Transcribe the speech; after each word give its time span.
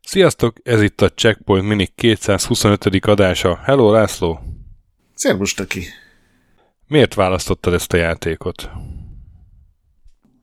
Sziasztok, 0.00 0.56
ez 0.62 0.82
itt 0.82 1.00
a 1.00 1.08
Checkpoint 1.08 1.66
Mini 1.66 1.86
225. 1.94 3.06
adása. 3.06 3.60
Hello, 3.64 3.92
László! 3.92 4.40
Szervus, 5.14 5.54
Taki! 5.54 5.84
Miért 6.86 7.14
választottad 7.14 7.74
ezt 7.74 7.92
a 7.92 7.96
játékot? 7.96 8.70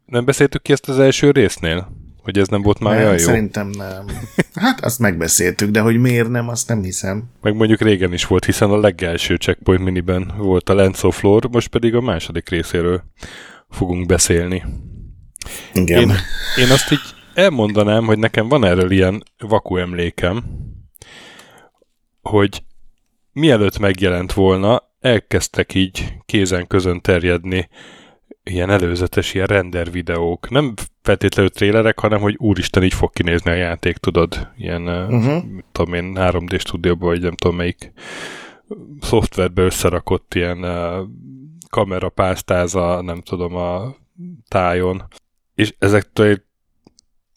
Nem 0.05 0.25
beszéltük 0.25 0.61
ki 0.61 0.71
ezt 0.71 0.89
az 0.89 0.99
első 0.99 1.31
résznél? 1.31 2.02
Hogy 2.23 2.37
ez 2.37 2.47
nem 2.47 2.61
volt 2.61 2.79
már 2.79 2.97
nem, 2.97 3.11
jó? 3.11 3.17
Szerintem 3.17 3.69
nem. 3.69 4.05
Hát 4.53 4.85
azt 4.85 4.99
megbeszéltük, 4.99 5.69
de 5.69 5.79
hogy 5.79 5.97
miért 5.97 6.29
nem, 6.29 6.49
azt 6.49 6.67
nem 6.67 6.83
hiszem. 6.83 7.23
Meg 7.41 7.55
mondjuk 7.55 7.81
régen 7.81 8.13
is 8.13 8.25
volt, 8.25 8.45
hiszen 8.45 8.69
a 8.69 8.79
legelső 8.79 9.35
Checkpoint 9.35 9.83
Miniben 9.83 10.33
volt 10.37 10.69
a 10.69 10.73
Lens 10.73 11.03
of 11.03 11.21
Lore, 11.21 11.47
most 11.51 11.67
pedig 11.67 11.95
a 11.95 12.01
második 12.01 12.49
részéről 12.49 13.03
fogunk 13.69 14.05
beszélni. 14.05 14.63
Igen. 15.73 15.99
Én, 15.99 16.09
én 16.59 16.71
azt 16.71 16.91
így 16.91 16.99
elmondanám, 17.33 18.05
hogy 18.05 18.19
nekem 18.19 18.47
van 18.47 18.65
erről 18.65 18.91
ilyen 18.91 19.23
vaku 19.37 19.77
emlékem, 19.77 20.43
hogy 22.21 22.63
mielőtt 23.31 23.79
megjelent 23.79 24.33
volna, 24.33 24.91
elkezdtek 24.99 25.73
így 25.73 26.13
kézen 26.25 26.67
közön 26.67 27.01
terjedni 27.01 27.69
ilyen 28.43 28.69
előzetes, 28.69 29.33
ilyen 29.33 29.47
render 29.47 29.91
videók. 29.91 30.49
Nem 30.49 30.73
feltétlenül 31.01 31.51
trélerek, 31.51 31.99
hanem 31.99 32.21
hogy 32.21 32.35
úristen, 32.37 32.83
így 32.83 32.93
fog 32.93 33.13
kinézni 33.13 33.51
a 33.51 33.55
játék, 33.55 33.97
tudod? 33.97 34.49
Ilyen, 34.57 34.87
uh-huh. 34.87 35.43
tudom 35.71 35.93
én, 35.93 36.13
3D 36.15 36.59
stúdióban, 36.59 37.09
vagy 37.09 37.21
nem 37.21 37.35
tudom 37.35 37.55
melyik 37.55 37.91
szoftverbe 39.01 39.61
összerakott 39.61 40.33
ilyen 40.33 40.63
uh, 40.63 41.07
kamerapásztáza, 41.69 43.01
nem 43.01 43.21
tudom, 43.21 43.55
a 43.55 43.95
tájon. 44.47 45.03
És 45.55 45.73
ezektől 45.79 46.43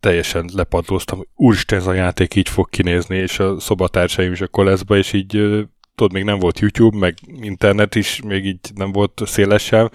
teljesen 0.01 0.51
lepadlóztam, 0.53 1.19
hogy 1.19 1.29
úristen, 1.35 1.79
ez 1.79 1.87
a 1.87 1.93
játék 1.93 2.35
így 2.35 2.49
fog 2.49 2.69
kinézni, 2.69 3.17
és 3.17 3.39
a 3.39 3.61
szobatársaim 3.61 4.33
is 4.33 4.41
a 4.41 4.49
koleszba, 4.49 4.97
és 4.97 5.13
így 5.13 5.67
tudod, 5.97 6.13
még 6.13 6.25
nem 6.25 6.39
volt 6.39 6.59
YouTube, 6.59 6.99
meg 6.99 7.15
internet 7.43 7.95
is, 7.95 8.21
még 8.23 8.45
így 8.45 8.71
nem 8.75 8.93
volt 8.93 9.23
szélesebb, 9.25 9.93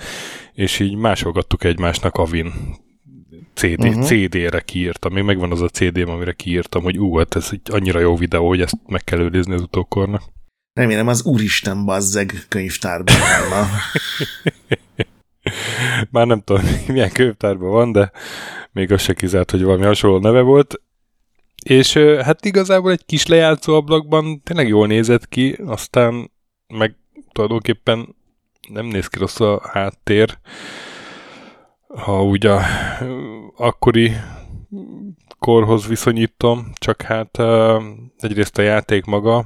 és 0.54 0.80
így 0.80 0.96
másolgattuk 0.96 1.64
egymásnak 1.64 2.16
a 2.16 2.26
Vin 2.26 2.54
CD, 3.54 3.86
uh-huh. 3.86 4.04
CD-re 4.04 4.60
kiírtam. 4.60 5.14
Még 5.14 5.24
megvan 5.24 5.52
az 5.52 5.62
a 5.62 5.68
CD-m, 5.68 6.10
amire 6.10 6.34
kiírtam, 6.34 6.84
hogy 6.84 6.98
ú, 6.98 7.18
hát 7.18 7.36
ez 7.36 7.48
egy 7.52 7.62
annyira 7.64 8.00
jó 8.00 8.16
videó, 8.16 8.48
hogy 8.48 8.62
ezt 8.62 8.78
meg 8.88 9.04
kell 9.04 9.20
őrizni 9.20 9.54
az 9.54 9.62
utókornak. 9.62 10.22
Remélem 10.74 11.08
az 11.08 11.26
Úristen 11.26 11.86
bazzeg 11.86 12.34
könyvtárban 12.48 13.16
van. 13.50 13.68
Már 16.12 16.28
nem 16.28 16.42
tudom, 16.42 16.64
milyen 16.88 17.12
könyvtárban 17.12 17.70
van, 17.70 17.92
de 17.92 18.12
még 18.72 18.92
az 18.92 19.02
se 19.02 19.14
kizárt, 19.14 19.52
hogy 19.52 19.64
valami 19.64 19.84
hasonló 19.84 20.20
neve 20.20 20.42
volt. 20.42 20.82
És 21.66 21.94
hát 21.98 22.46
igazából 22.46 22.92
egy 22.92 23.06
kis 23.06 23.26
lejátszó 23.26 23.76
ablakban 23.76 24.42
tényleg 24.44 24.68
jól 24.68 24.88
nézett 24.88 25.28
ki, 25.28 25.58
aztán 25.66 26.32
meg 26.68 26.96
tulajdonképpen 27.32 28.16
nem 28.70 28.86
néz 28.86 29.08
ki 29.08 29.20
rossz 29.20 29.40
a 29.40 29.62
háttér, 29.72 30.38
ha 31.88 32.24
úgy 32.24 32.46
a 32.46 32.62
akkori 33.56 34.12
korhoz 35.40 35.88
viszonyítom, 35.88 36.72
csak 36.74 37.02
hát 37.02 37.40
egyrészt 38.18 38.58
a 38.58 38.62
játék 38.62 39.06
maga, 39.06 39.46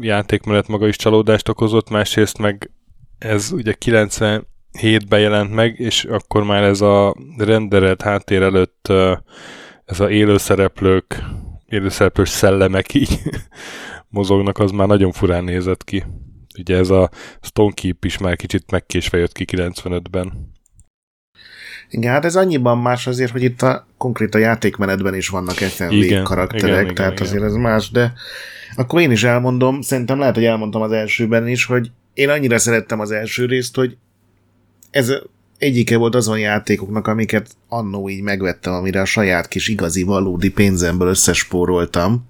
játékmenet 0.00 0.68
maga 0.68 0.86
is 0.86 0.96
csalódást 0.96 1.48
okozott, 1.48 1.90
másrészt 1.90 2.38
meg 2.38 2.70
ez 3.18 3.52
ugye 3.52 3.74
97-ben 3.84 5.20
jelent 5.20 5.54
meg, 5.54 5.78
és 5.78 6.04
akkor 6.04 6.44
már 6.44 6.62
ez 6.62 6.80
a 6.80 7.14
renderelt 7.36 8.02
háttér 8.02 8.42
előtt 8.42 8.92
ez 9.84 10.00
a 10.00 10.10
élőszereplők, 10.10 11.22
élőszereplős 11.68 12.28
szellemek 12.28 12.94
így 12.94 13.20
mozognak, 14.08 14.58
az 14.58 14.70
már 14.70 14.86
nagyon 14.86 15.12
furán 15.12 15.44
nézett 15.44 15.84
ki. 15.84 16.04
Ugye 16.58 16.76
ez 16.76 16.90
a 16.90 17.10
Stone 17.40 17.72
Keep 17.74 18.04
is 18.04 18.18
már 18.18 18.36
kicsit 18.36 18.70
megkésve 18.70 19.18
jött 19.18 19.32
ki 19.32 19.44
95-ben. 19.50 20.50
Igen, 21.90 22.12
hát 22.12 22.24
ez 22.24 22.36
annyiban 22.36 22.78
más 22.78 23.06
azért, 23.06 23.32
hogy 23.32 23.42
itt 23.42 23.62
a 23.62 23.86
konkrét 23.96 24.34
a 24.34 24.38
játékmenetben 24.38 25.14
is 25.14 25.28
vannak 25.28 25.56
igen, 25.88 26.24
karakterek, 26.24 26.64
igen, 26.64 26.82
igen, 26.82 26.94
tehát 26.94 27.12
igen. 27.12 27.26
azért 27.26 27.42
ez 27.42 27.54
más, 27.54 27.90
de 27.90 28.12
akkor 28.76 29.00
én 29.00 29.10
is 29.10 29.24
elmondom, 29.24 29.80
szerintem 29.80 30.18
lehet, 30.18 30.34
hogy 30.34 30.44
elmondtam 30.44 30.82
az 30.82 30.92
elsőben 30.92 31.48
is, 31.48 31.64
hogy 31.64 31.90
én 32.14 32.28
annyira 32.28 32.58
szerettem 32.58 33.00
az 33.00 33.10
első 33.10 33.46
részt, 33.46 33.76
hogy 33.76 33.96
ez 34.90 35.12
egyike 35.62 35.96
volt 35.96 36.14
azon 36.14 36.38
játékoknak, 36.38 37.06
amiket 37.06 37.56
annó 37.68 38.08
így 38.08 38.22
megvettem, 38.22 38.72
amire 38.72 39.00
a 39.00 39.04
saját 39.04 39.48
kis 39.48 39.68
igazi, 39.68 40.02
valódi 40.02 40.50
pénzemből 40.50 41.08
összespóroltam. 41.08 42.28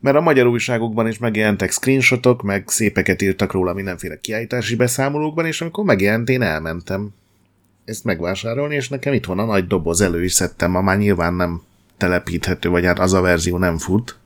Mert 0.00 0.16
a 0.16 0.20
magyar 0.20 0.46
újságokban 0.46 1.08
is 1.08 1.18
megjelentek 1.18 1.70
screenshotok, 1.70 2.42
meg 2.42 2.68
szépeket 2.68 3.22
írtak 3.22 3.52
róla 3.52 3.72
mindenféle 3.72 4.20
kiállítási 4.20 4.76
beszámolókban, 4.76 5.46
és 5.46 5.60
amikor 5.60 5.84
megjelent, 5.84 6.28
én 6.28 6.42
elmentem 6.42 7.08
ezt 7.84 8.04
megvásárolni, 8.04 8.74
és 8.74 8.88
nekem 8.88 9.12
itt 9.12 9.24
van 9.24 9.38
a 9.38 9.44
nagy 9.44 9.66
doboz, 9.66 10.00
elő 10.00 10.24
is 10.24 10.32
szedtem, 10.32 10.70
ma 10.70 10.80
már 10.80 10.98
nyilván 10.98 11.34
nem 11.34 11.62
telepíthető, 11.96 12.68
vagy 12.68 12.84
hát 12.84 12.98
az 12.98 13.12
a 13.12 13.20
verzió 13.20 13.58
nem 13.58 13.78
fut, 13.78 14.18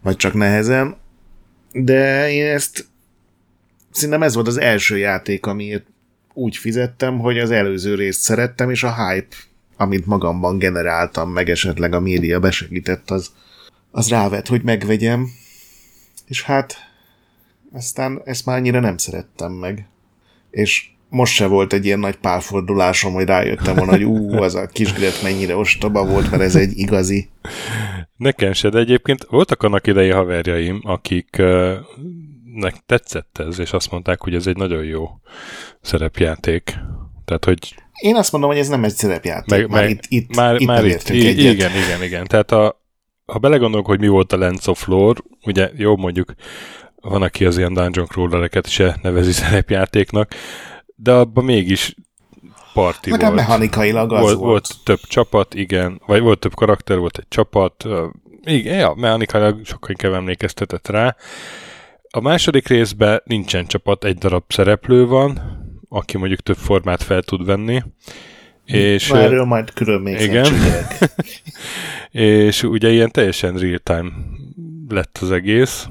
vagy 0.00 0.16
csak 0.16 0.34
nehezen, 0.34 0.96
de 1.72 2.30
én 2.30 2.46
ezt 2.46 2.86
szerintem 3.90 4.22
ez 4.22 4.34
volt 4.34 4.46
az 4.46 4.60
első 4.60 4.98
játék, 4.98 5.46
amiért 5.46 5.86
úgy 6.36 6.56
fizettem, 6.56 7.18
hogy 7.18 7.38
az 7.38 7.50
előző 7.50 7.94
részt 7.94 8.20
szerettem, 8.20 8.70
és 8.70 8.82
a 8.82 8.94
hype, 8.94 9.36
amit 9.76 10.06
magamban 10.06 10.58
generáltam, 10.58 11.30
meg 11.30 11.50
esetleg 11.50 11.92
a 11.92 12.00
média 12.00 12.40
besegített, 12.40 13.10
az, 13.10 13.32
az 13.90 14.08
rávet, 14.08 14.48
hogy 14.48 14.62
megvegyem. 14.62 15.28
És 16.26 16.42
hát 16.42 16.76
aztán 17.72 18.20
ezt 18.24 18.46
már 18.46 18.56
annyira 18.56 18.80
nem 18.80 18.96
szerettem 18.96 19.52
meg. 19.52 19.88
És 20.50 20.88
most 21.08 21.34
se 21.34 21.46
volt 21.46 21.72
egy 21.72 21.84
ilyen 21.84 21.98
nagy 21.98 22.16
párfordulásom, 22.16 23.12
hogy 23.12 23.26
rájöttem 23.26 23.76
volna, 23.76 23.92
hogy 23.92 24.04
ú, 24.04 24.36
az 24.36 24.54
a 24.54 24.66
kisgret 24.66 25.22
mennyire 25.22 25.56
ostoba 25.56 26.06
volt, 26.06 26.30
mert 26.30 26.42
ez 26.42 26.56
egy 26.56 26.78
igazi. 26.78 27.28
Nekem 28.16 28.52
se, 28.52 28.68
de 28.68 28.78
egyébként 28.78 29.26
voltak 29.30 29.62
annak 29.62 29.86
idei 29.86 30.10
haverjaim, 30.10 30.80
akik 30.84 31.42
nek 32.56 32.74
tetszett 32.86 33.38
ez, 33.38 33.58
és 33.58 33.72
azt 33.72 33.90
mondták, 33.90 34.20
hogy 34.20 34.34
ez 34.34 34.46
egy 34.46 34.56
nagyon 34.56 34.84
jó 34.84 35.08
szerepjáték. 35.80 36.78
Tehát, 37.24 37.44
hogy... 37.44 37.74
Én 38.00 38.16
azt 38.16 38.32
mondom, 38.32 38.50
hogy 38.50 38.58
ez 38.58 38.68
nem 38.68 38.84
egy 38.84 38.94
szerepjáték. 38.94 39.50
Meg, 39.50 39.68
már 39.68 39.82
meg, 39.82 39.90
itt, 39.90 40.02
itt, 40.08 40.36
már, 40.36 40.60
itt 40.60 40.66
már 40.66 40.84
itt, 40.84 41.08
egyet. 41.08 41.08
Igen, 41.38 41.70
igen, 41.76 42.02
igen. 42.02 42.26
Tehát 42.26 42.52
a, 42.52 42.84
ha 43.26 43.38
belegondolok, 43.38 43.86
hogy 43.86 44.00
mi 44.00 44.08
volt 44.08 44.32
a 44.32 44.38
Lens 44.38 44.66
of 44.66 44.86
Lore, 44.86 45.20
ugye 45.44 45.70
jó 45.76 45.96
mondjuk 45.96 46.34
van, 47.00 47.22
aki 47.22 47.44
az 47.44 47.58
ilyen 47.58 47.74
dungeon 47.74 48.06
crawlereket 48.06 48.68
se 48.68 48.98
nevezi 49.02 49.32
szerepjátéknak, 49.32 50.34
de 50.94 51.12
abban 51.12 51.44
mégis 51.44 51.94
parti 52.72 53.10
Legalább 53.10 53.34
volt. 53.34 53.46
mechanikailag 53.46 54.12
az 54.12 54.20
volt, 54.20 54.34
volt. 54.34 54.44
Volt 54.44 54.68
több 54.84 55.00
csapat, 55.00 55.54
igen, 55.54 56.00
vagy 56.06 56.20
volt 56.20 56.38
több 56.38 56.54
karakter, 56.54 56.98
volt 56.98 57.18
egy 57.18 57.28
csapat, 57.28 57.84
igen, 58.44 58.78
ja, 58.78 58.94
mechanikailag 58.96 59.64
sokkal 59.64 59.90
inkább 59.90 60.12
emlékeztetett 60.12 60.88
rá. 60.88 61.16
A 62.16 62.20
második 62.20 62.68
részben 62.68 63.22
nincsen 63.24 63.66
csapat, 63.66 64.04
egy 64.04 64.18
darab 64.18 64.44
szereplő 64.48 65.06
van, 65.06 65.40
aki 65.88 66.18
mondjuk 66.18 66.40
több 66.40 66.56
formát 66.56 67.02
fel 67.02 67.22
tud 67.22 67.44
venni. 67.44 67.82
És, 68.64 69.08
Na, 69.08 69.18
erről 69.18 69.44
majd 69.44 69.72
külön 69.72 70.00
még 70.00 70.20
Igen. 70.20 70.52
és 72.46 72.62
ugye 72.62 72.90
ilyen 72.90 73.10
teljesen 73.10 73.56
real-time 73.56 74.10
lett 74.88 75.18
az 75.20 75.30
egész. 75.30 75.86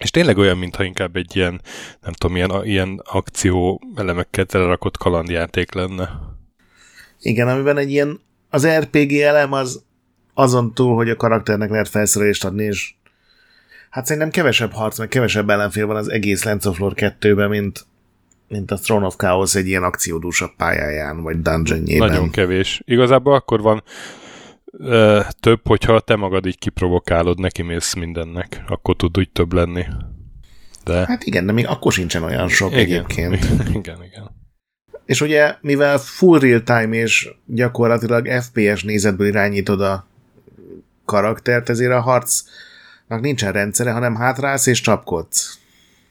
És 0.00 0.10
tényleg 0.10 0.38
olyan, 0.38 0.58
mintha 0.58 0.84
inkább 0.84 1.16
egy 1.16 1.36
ilyen, 1.36 1.60
nem 2.02 2.12
tudom, 2.12 2.36
ilyen, 2.36 2.64
ilyen 2.64 3.02
akció 3.04 3.80
elemekkel 3.94 4.44
telerakott 4.44 4.96
kalandjáték 4.96 5.74
lenne. 5.74 6.10
Igen, 7.20 7.48
amiben 7.48 7.76
egy 7.78 7.90
ilyen, 7.90 8.20
az 8.50 8.66
RPG 8.66 9.12
elem 9.12 9.52
az 9.52 9.84
azon 10.34 10.74
túl, 10.74 10.94
hogy 10.94 11.10
a 11.10 11.16
karakternek 11.16 11.70
lehet 11.70 11.88
felszerelést 11.88 12.44
adni, 12.44 12.64
és 12.64 12.94
hát 13.94 14.06
szerintem 14.06 14.30
kevesebb 14.30 14.72
harc, 14.72 14.98
meg 14.98 15.08
kevesebb 15.08 15.50
ellenfél 15.50 15.86
van 15.86 15.96
az 15.96 16.10
egész 16.10 16.44
Lens 16.44 16.64
of 16.64 16.78
Lore 16.78 17.14
2-ben, 17.20 17.48
mint, 17.48 17.86
mint 18.48 18.70
a 18.70 18.76
Throne 18.76 19.06
of 19.06 19.16
Chaos 19.16 19.54
egy 19.54 19.66
ilyen 19.66 19.82
akciódúsabb 19.82 20.50
pályáján, 20.56 21.22
vagy 21.22 21.42
dungeonjében. 21.42 22.08
Nagyon 22.08 22.30
kevés. 22.30 22.82
Igazából 22.84 23.34
akkor 23.34 23.60
van 23.60 23.82
ö, 24.78 25.20
több, 25.40 25.60
hogyha 25.64 26.00
te 26.00 26.16
magad 26.16 26.46
így 26.46 26.58
kiprovokálod, 26.58 27.38
neki 27.38 27.62
mész 27.62 27.94
mindennek, 27.94 28.64
akkor 28.68 28.96
tud 28.96 29.18
úgy 29.18 29.30
több 29.30 29.52
lenni. 29.52 29.84
De... 30.84 31.06
Hát 31.06 31.24
igen, 31.24 31.46
de 31.46 31.52
még 31.52 31.66
akkor 31.66 31.92
sincsen 31.92 32.22
olyan 32.22 32.48
sok 32.48 32.72
igen, 32.72 32.82
egyébként. 32.84 33.34
Igen, 33.34 33.66
igen, 33.80 34.04
igen. 34.04 34.30
És 35.04 35.20
ugye, 35.20 35.56
mivel 35.60 35.98
full 35.98 36.38
real 36.38 36.62
time 36.62 36.96
és 36.96 37.28
gyakorlatilag 37.46 38.26
FPS 38.26 38.82
nézetből 38.82 39.26
irányítod 39.26 39.80
a 39.80 40.06
karaktert, 41.04 41.68
ezért 41.68 41.92
a 41.92 42.00
harcnak 42.00 42.72
nincsen 43.06 43.52
rendszere, 43.52 43.90
hanem 43.90 44.14
hátrálsz 44.14 44.66
és 44.66 44.80
csapkodsz. 44.80 45.58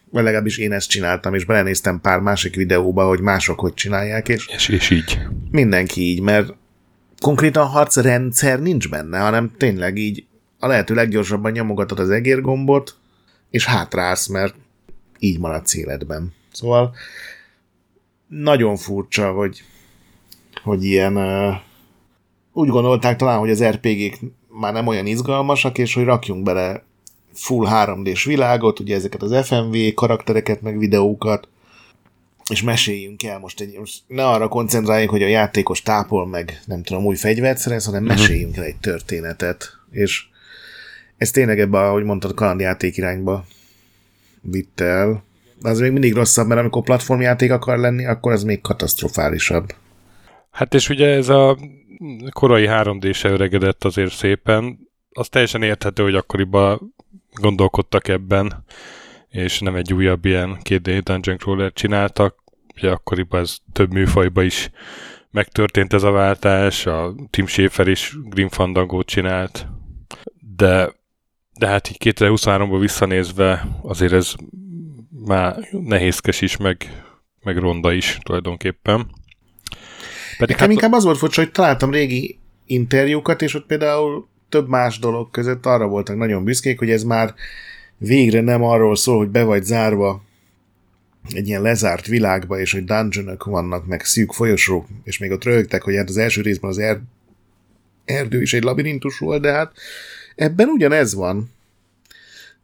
vagy 0.09 0.23
legalábbis 0.23 0.57
én 0.57 0.71
ezt 0.71 0.89
csináltam, 0.89 1.33
és 1.33 1.45
belenéztem 1.45 2.01
pár 2.01 2.19
másik 2.19 2.55
videóba, 2.55 3.07
hogy 3.07 3.19
mások 3.19 3.59
hogy 3.59 3.73
csinálják, 3.73 4.29
és, 4.29 4.47
és, 4.47 4.67
és 4.67 4.89
így. 4.89 5.19
Mindenki 5.51 6.01
így, 6.01 6.21
mert 6.21 6.53
konkrétan 7.19 7.67
harcrendszer 7.67 8.59
nincs 8.59 8.89
benne, 8.89 9.19
hanem 9.19 9.51
tényleg 9.57 9.97
így 9.97 10.25
a 10.59 10.67
lehető 10.67 10.93
leggyorsabban 10.93 11.51
nyomogatod 11.51 11.99
az 11.99 12.09
egérgombot, 12.09 12.95
és 13.49 13.65
hátrálsz, 13.65 14.27
mert 14.27 14.55
így 15.19 15.39
maradsz 15.39 15.75
életben. 15.75 16.33
Szóval 16.51 16.95
nagyon 18.27 18.75
furcsa, 18.75 19.31
hogy, 19.31 19.63
hogy 20.63 20.83
ilyen 20.83 21.17
uh, 21.17 21.55
úgy 22.53 22.69
gondolták 22.69 23.15
talán, 23.15 23.39
hogy 23.39 23.49
az 23.49 23.63
RPG-k 23.63 24.19
már 24.59 24.73
nem 24.73 24.87
olyan 24.87 25.05
izgalmasak, 25.05 25.77
és 25.77 25.93
hogy 25.93 26.03
rakjunk 26.03 26.43
bele 26.43 26.83
full 27.33 27.67
3D-s 27.69 28.23
világot, 28.23 28.79
ugye 28.79 28.95
ezeket 28.95 29.21
az 29.21 29.47
FMV 29.47 29.93
karaktereket, 29.95 30.61
meg 30.61 30.77
videókat, 30.77 31.47
és 32.49 32.61
meséljünk 32.61 33.23
el 33.23 33.39
most, 33.39 33.61
egy, 33.61 33.77
most 33.79 34.03
ne 34.07 34.27
arra 34.27 34.47
koncentráljunk, 34.47 35.11
hogy 35.11 35.23
a 35.23 35.27
játékos 35.27 35.81
tápol 35.81 36.27
meg 36.27 36.61
nem 36.65 36.83
tudom, 36.83 37.05
új 37.05 37.15
fegyvert 37.15 37.57
szerez, 37.57 37.85
hanem 37.85 38.03
uh-huh. 38.03 38.17
meséljünk 38.17 38.57
el 38.57 38.63
egy 38.63 38.77
történetet, 38.79 39.77
és 39.91 40.23
ez 41.17 41.31
tényleg 41.31 41.59
ebbe, 41.59 41.79
ahogy 41.79 42.03
mondtad, 42.03 42.33
kalandjáték 42.33 42.97
irányba 42.97 43.45
vitte 44.41 44.85
el. 44.85 45.23
Az 45.61 45.79
még 45.79 45.91
mindig 45.91 46.13
rosszabb, 46.13 46.47
mert 46.47 46.59
amikor 46.59 46.83
platformjáték 46.83 47.51
akar 47.51 47.77
lenni, 47.77 48.05
akkor 48.05 48.31
ez 48.31 48.43
még 48.43 48.61
katasztrofálisabb. 48.61 49.73
Hát 50.51 50.73
és 50.73 50.89
ugye 50.89 51.07
ez 51.07 51.29
a 51.29 51.57
korai 52.29 52.65
3D-se 52.69 53.29
öregedett 53.29 53.83
azért 53.83 54.13
szépen, 54.13 54.79
az 55.11 55.29
teljesen 55.29 55.63
érthető, 55.63 56.03
hogy 56.03 56.15
akkoriban 56.15 56.93
gondolkodtak 57.33 58.07
ebben, 58.07 58.63
és 59.29 59.59
nem 59.59 59.75
egy 59.75 59.93
újabb 59.93 60.25
ilyen 60.25 60.57
2D 60.63 61.01
Dungeon 61.03 61.37
Crawler 61.37 61.73
csináltak. 61.73 62.43
Ugye 62.75 62.91
akkoriban 62.91 63.39
ez 63.41 63.57
több 63.71 63.93
műfajba 63.93 64.43
is 64.43 64.69
megtörtént 65.31 65.93
ez 65.93 66.03
a 66.03 66.11
váltás, 66.11 66.85
a 66.85 67.15
Tim 67.29 67.47
Schafer 67.47 67.87
is 67.87 68.15
Grim 68.23 68.49
Fandango 68.49 69.03
csinált, 69.03 69.67
de, 70.55 70.93
de 71.57 71.67
hát 71.67 71.89
így 71.89 71.97
2023-ban 71.99 72.77
visszanézve 72.79 73.67
azért 73.81 74.13
ez 74.13 74.33
már 75.25 75.67
nehézkes 75.71 76.41
is, 76.41 76.57
meg, 76.57 77.03
meg 77.43 77.57
ronda 77.57 77.91
is 77.91 78.17
tulajdonképpen. 78.23 79.07
Pedig 80.45 80.61
hát... 80.61 80.71
inkább 80.71 80.91
az 80.91 81.03
volt 81.03 81.17
furcsa, 81.17 81.41
hogy 81.41 81.51
találtam 81.51 81.91
régi 81.91 82.37
interjúkat, 82.65 83.41
és 83.41 83.53
ott 83.53 83.65
például 83.65 84.27
több 84.49 84.67
más 84.67 84.99
dolog 84.99 85.31
között 85.31 85.65
arra 85.65 85.87
voltak 85.87 86.17
nagyon 86.17 86.43
büszkék, 86.43 86.79
hogy 86.79 86.89
ez 86.89 87.03
már 87.03 87.33
végre 87.97 88.41
nem 88.41 88.63
arról 88.63 88.95
szól, 88.95 89.17
hogy 89.17 89.29
be 89.29 89.43
vagy 89.43 89.63
zárva 89.63 90.23
egy 91.29 91.47
ilyen 91.47 91.61
lezárt 91.61 92.05
világba, 92.05 92.59
és 92.59 92.71
hogy 92.71 92.83
dungeonok 92.83 93.43
vannak, 93.43 93.85
meg 93.85 94.03
szűk 94.03 94.31
folyosók, 94.31 94.87
és 95.03 95.17
még 95.17 95.31
ott 95.31 95.43
rögtek, 95.43 95.81
hogy 95.81 95.95
hát 95.95 96.09
az 96.09 96.17
első 96.17 96.41
részben 96.41 96.69
az 96.69 96.77
er- 96.77 97.01
erdő 98.05 98.41
is 98.41 98.53
egy 98.53 98.63
labirintus 98.63 99.17
volt, 99.17 99.41
de 99.41 99.51
hát 99.51 99.71
ebben 100.35 100.67
ugyanez 100.67 101.13
van. 101.13 101.51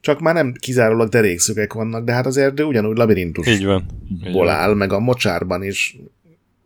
Csak 0.01 0.19
már 0.19 0.33
nem 0.33 0.53
kizárólag 0.53 1.09
derékszögek 1.09 1.73
vannak, 1.73 2.05
de 2.05 2.13
hát 2.13 2.25
az 2.25 2.37
erdő 2.37 2.63
ugyanúgy 2.63 2.97
labirintus. 2.97 3.47
Így 3.47 3.65
van. 3.65 3.85
Így 4.25 4.33
van. 4.33 4.47
áll, 4.47 4.73
meg 4.73 4.93
a 4.93 4.99
mocsárban 4.99 5.63
is 5.63 5.97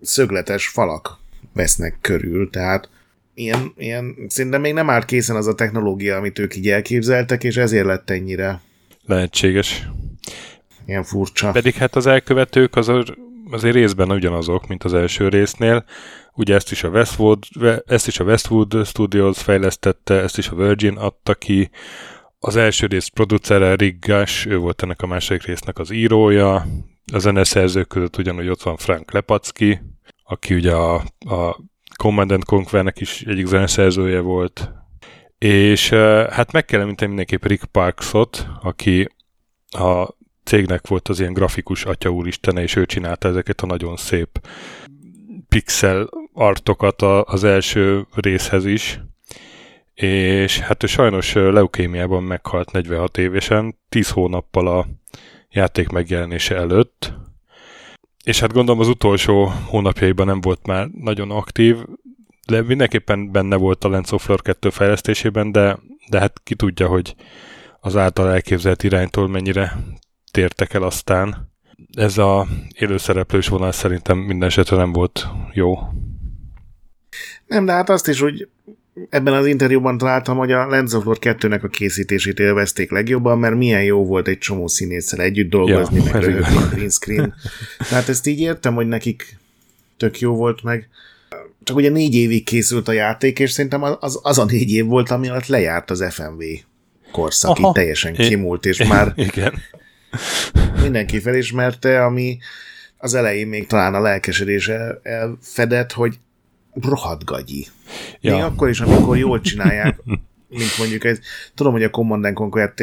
szögletes 0.04 0.68
falak 0.68 1.18
vesznek 1.54 1.98
körül, 2.02 2.50
tehát 2.50 2.90
ilyen, 3.34 3.74
ilyen 3.78 4.16
szinte 4.28 4.58
még 4.58 4.74
nem 4.74 4.90
állt 4.90 5.06
készen 5.06 5.36
az 5.36 5.48
a 5.48 5.56
technológia, 5.56 6.18
amit 6.18 6.40
ők 6.40 6.56
így 6.56 6.70
elképzeltek, 6.70 7.44
és 7.44 7.58
ezért 7.58 7.86
lett 7.86 8.10
ennyire. 8.10 8.62
Lehetséges. 9.06 9.88
Ilyen 10.86 11.04
furcsa. 11.04 11.52
Pedig 11.52 11.74
hát 11.74 11.96
az 11.96 12.06
elkövetők 12.06 12.76
az 12.76 12.92
azért 13.52 13.76
részben 13.76 14.12
ugyanazok, 14.12 14.68
mint 14.68 14.84
az 14.84 14.94
első 14.94 15.30
résznél. 15.30 15.86
Ugye 16.34 16.56
ezt 16.56 16.72
is 16.72 16.84
a 16.84 16.90
Westwood, 16.90 17.44
ezt 17.86 18.08
is 18.08 18.20
a 18.20 18.24
Westwood 18.24 18.86
Studios 18.86 19.42
fejlesztette, 19.42 20.14
ezt 20.22 20.38
is 20.38 20.48
a 20.48 20.56
Virgin 20.56 20.98
adta 20.98 21.34
ki. 21.34 21.70
Az 22.40 22.56
első 22.56 22.86
rész 22.86 23.08
producere 23.08 23.76
Rick 23.76 24.06
Gash, 24.08 24.48
ő 24.48 24.58
volt 24.58 24.84
ennek 24.84 25.02
a 25.02 25.08
második 25.08 25.46
résznek 25.46 25.80
az 25.80 25.92
írója. 25.92 26.68
A 27.14 27.20
zeneszerzők 27.20 27.88
között 27.88 28.18
ugyanúgy 28.18 28.48
ott 28.48 28.62
van 28.62 28.78
Frank 28.78 29.12
Lepacki, 29.12 29.80
aki 30.34 30.54
ugye 30.54 30.74
a, 30.74 30.94
a 31.20 31.60
Command 31.98 32.44
Conquernek 32.44 33.00
is 33.00 33.22
egyik 33.22 33.46
zeneszerzője 33.46 34.20
volt, 34.20 34.72
és 35.38 35.90
hát 36.30 36.52
meg 36.52 36.66
kell 36.66 36.82
említeni 36.82 37.08
mindenképp 37.08 37.46
Rick 37.46 37.66
Parksot, 37.66 38.48
aki 38.62 39.10
a 39.70 40.08
cégnek 40.44 40.88
volt 40.88 41.08
az 41.08 41.20
ilyen 41.20 41.34
grafikus 41.34 41.86
atya 41.86 42.10
úristene, 42.10 42.62
és 42.62 42.76
ő 42.76 42.86
csinálta 42.86 43.28
ezeket 43.28 43.62
a 43.62 43.66
nagyon 43.66 43.96
szép 43.96 44.48
pixel 45.50 46.10
artokat 46.34 47.02
az 47.02 47.44
első 47.44 48.08
részhez 48.14 48.66
is, 48.66 49.00
és 49.94 50.60
hát 50.60 50.84
ő 50.84 50.88
sajnos 50.88 51.34
leukémiában 51.34 52.24
meghalt 52.24 52.72
46 52.72 53.18
évesen, 53.18 53.80
10 53.90 54.10
hónappal 54.10 54.68
a 54.68 54.88
játék 55.50 55.90
megjelenése 55.90 56.56
előtt, 56.56 57.14
és 58.24 58.40
hát 58.40 58.54
gondolom 58.54 58.80
az 58.80 58.88
utolsó 58.88 59.52
hónapjaiban 59.66 60.26
nem 60.26 60.42
volt 60.42 60.68
már 60.68 60.88
nagyon 60.88 61.32
aktív, 61.32 61.78
de 62.48 62.62
mindenképpen 62.62 63.32
benne 63.32 63.56
volt 63.56 63.84
a 63.84 63.90
Lens 63.90 64.12
of 64.12 64.28
Lore 64.28 64.42
2 64.42 64.70
fejlesztésében, 64.70 65.52
de, 65.52 65.80
de 66.10 66.20
hát 66.20 66.42
ki 66.44 66.56
tudja, 66.56 66.88
hogy 66.88 67.16
az 67.80 67.96
által 67.96 68.32
elképzelt 68.32 68.84
iránytól 68.84 69.28
mennyire 69.28 69.78
tértek 70.32 70.74
el 70.74 70.84
aztán. 70.84 71.52
Ez 71.98 72.18
a 72.18 72.48
élőszereplős 72.76 73.48
vonal 73.48 73.72
szerintem 73.72 74.18
minden 74.18 74.48
esetre 74.48 74.76
nem 74.78 74.92
volt 74.92 75.28
jó. 75.54 75.78
Nem, 77.46 77.66
de 77.66 77.72
hát 77.72 77.90
azt 77.90 78.08
is, 78.08 78.20
hogy 78.20 78.48
ebben 79.10 79.34
az 79.34 79.46
interjúban 79.46 79.98
találtam, 79.98 80.38
hogy 80.38 80.52
a 80.52 80.68
Lens 80.68 80.94
of 80.94 81.04
Lore 81.04 81.20
2-nek 81.22 81.64
a 81.64 81.68
készítését 81.68 82.40
élvezték 82.40 82.92
legjobban, 82.92 83.40
mert 83.40 83.56
milyen 83.56 83.84
jó 83.84 84.06
volt 84.06 84.28
egy 84.28 84.38
csomó 84.38 84.68
színésszel 84.68 85.22
együtt 85.22 85.50
dolgozni, 85.50 86.04
ja, 86.04 86.12
meg 86.14 86.44
a 86.54 86.70
green 86.74 86.90
screen. 86.90 87.34
Tehát 87.90 88.10
ezt 88.10 88.28
így 88.28 88.40
értem, 88.40 88.74
hogy 88.74 88.88
nekik 88.88 89.38
tök 89.98 90.20
jó 90.20 90.36
volt, 90.36 90.64
meg 90.64 90.90
csak 91.64 91.76
ugye 91.76 91.90
négy 91.90 92.16
évig 92.16 92.44
készült 92.44 92.88
a 92.88 92.92
játék, 92.92 93.40
és 93.40 93.52
szerintem 93.52 93.84
az, 94.00 94.20
az 94.24 94.38
a 94.38 94.46
négy 94.46 94.72
év 94.72 94.86
volt, 94.86 95.12
ami 95.12 95.30
alatt 95.30 95.46
lejárt 95.46 95.92
az 95.92 96.06
FMV 96.10 96.44
korszak, 97.12 97.60
így 97.60 97.72
teljesen 97.72 98.14
kimúlt, 98.14 98.66
és 98.66 98.84
már 98.84 99.14
Igen. 99.30 99.54
mindenki 100.82 101.20
felismerte, 101.20 102.04
ami 102.04 102.38
az 102.98 103.14
elején 103.14 103.48
még 103.48 103.68
talán 103.68 103.94
a 103.94 104.02
lelkesedése 104.02 105.00
elfedett, 105.04 105.92
hogy 105.92 106.18
rohadt 106.82 107.24
gagyi. 107.24 107.68
Ja. 108.22 108.34
Még 108.34 108.44
akkor 108.44 108.70
is, 108.70 108.80
amikor 108.80 109.18
jól 109.18 109.42
csinálják, 109.42 110.02
mint 110.48 110.78
mondjuk 110.78 111.04
ez, 111.04 111.20
tudom, 111.54 111.72
hogy 111.72 111.84
a 111.84 111.90
Command 111.90 112.34
conquer 112.34 112.74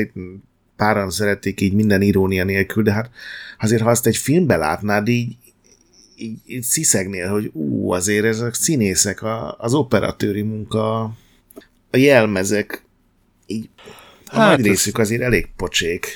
páran 0.77 1.11
szerették 1.11 1.61
így 1.61 1.73
minden 1.73 2.03
irónia 2.03 2.45
nélkül, 2.45 2.83
de 2.83 2.93
hát 2.93 3.11
azért, 3.59 3.83
ha 3.83 3.91
azt 3.91 4.07
egy 4.07 4.17
filmbe 4.17 4.57
látnád, 4.57 5.09
így, 5.09 5.37
így, 6.17 6.39
így 6.47 6.63
sziszegnél, 6.63 7.29
hogy 7.29 7.51
ú, 7.53 7.93
azért 7.93 8.25
ezek 8.25 8.55
színészek, 8.55 9.23
a, 9.23 9.57
az 9.59 9.75
operatőri 9.75 10.43
munka, 10.43 11.03
a 11.91 11.97
jelmezek, 11.97 12.85
így 13.47 13.69
a 14.27 14.39
hát 14.39 14.57
nagy 14.57 14.67
részük 14.67 14.99
azért 14.99 15.23
elég 15.23 15.49
pocsék. 15.57 16.07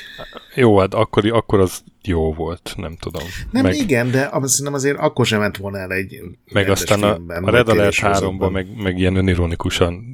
Jó, 0.54 0.78
hát 0.78 0.94
akkor, 0.94 1.26
akkor 1.26 1.60
az 1.60 1.82
jó 2.06 2.32
volt, 2.32 2.74
nem 2.76 2.96
tudom. 2.96 3.22
Nem, 3.50 3.62
meg, 3.62 3.74
igen, 3.74 4.10
de 4.10 4.30
szerintem 4.42 4.74
azért 4.74 4.98
akkor 4.98 5.26
sem 5.26 5.40
ment 5.40 5.56
volna 5.56 5.78
el 5.78 5.92
egy 5.92 6.20
Meg 6.52 6.68
aztán 6.68 6.98
filmben, 6.98 7.44
a, 7.44 7.46
a 7.46 7.50
Red 7.50 7.68
Alert 7.68 7.96
3-ban 8.00 8.50
meg, 8.50 8.66
meg 8.76 8.98
ilyen 8.98 9.16
önironikusan 9.16 10.04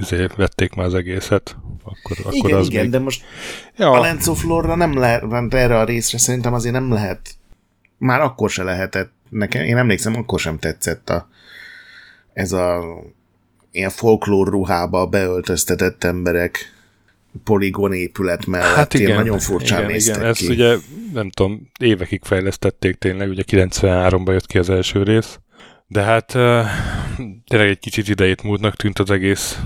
azért 0.00 0.34
vették 0.34 0.74
már 0.74 0.86
az 0.86 0.94
egészet. 0.94 1.56
Akkor, 1.84 2.16
akkor 2.18 2.34
igen, 2.34 2.58
az 2.58 2.68
igen, 2.68 2.82
még... 2.82 2.90
de 2.90 2.98
most 2.98 3.24
ja. 3.76 3.90
a 3.90 4.00
Lenz 4.00 4.28
of 4.28 4.44
Lore-ra 4.44 4.74
nem 4.74 4.98
lehet, 4.98 5.54
erre 5.54 5.78
a 5.78 5.84
részre 5.84 6.18
szerintem 6.18 6.54
azért 6.54 6.74
nem 6.74 6.92
lehet. 6.92 7.30
Már 7.98 8.20
akkor 8.20 8.50
se 8.50 8.62
lehetett. 8.62 9.12
Nekem, 9.28 9.62
én 9.62 9.76
emlékszem, 9.76 10.16
akkor 10.16 10.40
sem 10.40 10.58
tetszett 10.58 11.10
a, 11.10 11.28
ez 12.32 12.52
a 12.52 12.82
ilyen 13.70 13.90
folklór 13.90 14.48
ruhába 14.48 15.06
beöltöztetett 15.06 16.04
emberek 16.04 16.72
poligon 17.44 17.92
épület 17.92 18.46
mellett. 18.46 18.74
Hát 18.74 18.94
igen, 18.94 19.16
nagyon 19.16 19.38
furcsán 19.38 19.78
igen, 19.78 19.90
néztek 19.90 20.16
igen. 20.16 20.28
Ezt 20.28 20.48
ugye, 20.48 20.76
nem 21.12 21.30
tudom, 21.30 21.70
évekig 21.78 22.20
fejlesztették 22.24 22.96
tényleg, 22.96 23.28
ugye 23.28 23.42
93-ban 23.46 24.30
jött 24.30 24.46
ki 24.46 24.58
az 24.58 24.70
első 24.70 25.02
rész, 25.02 25.38
de 25.86 26.02
hát 26.02 26.34
uh, 26.34 26.66
tényleg 27.46 27.68
egy 27.68 27.78
kicsit 27.78 28.08
idejét 28.08 28.42
múltnak 28.42 28.76
tűnt 28.76 28.98
az 28.98 29.10
egész 29.10 29.60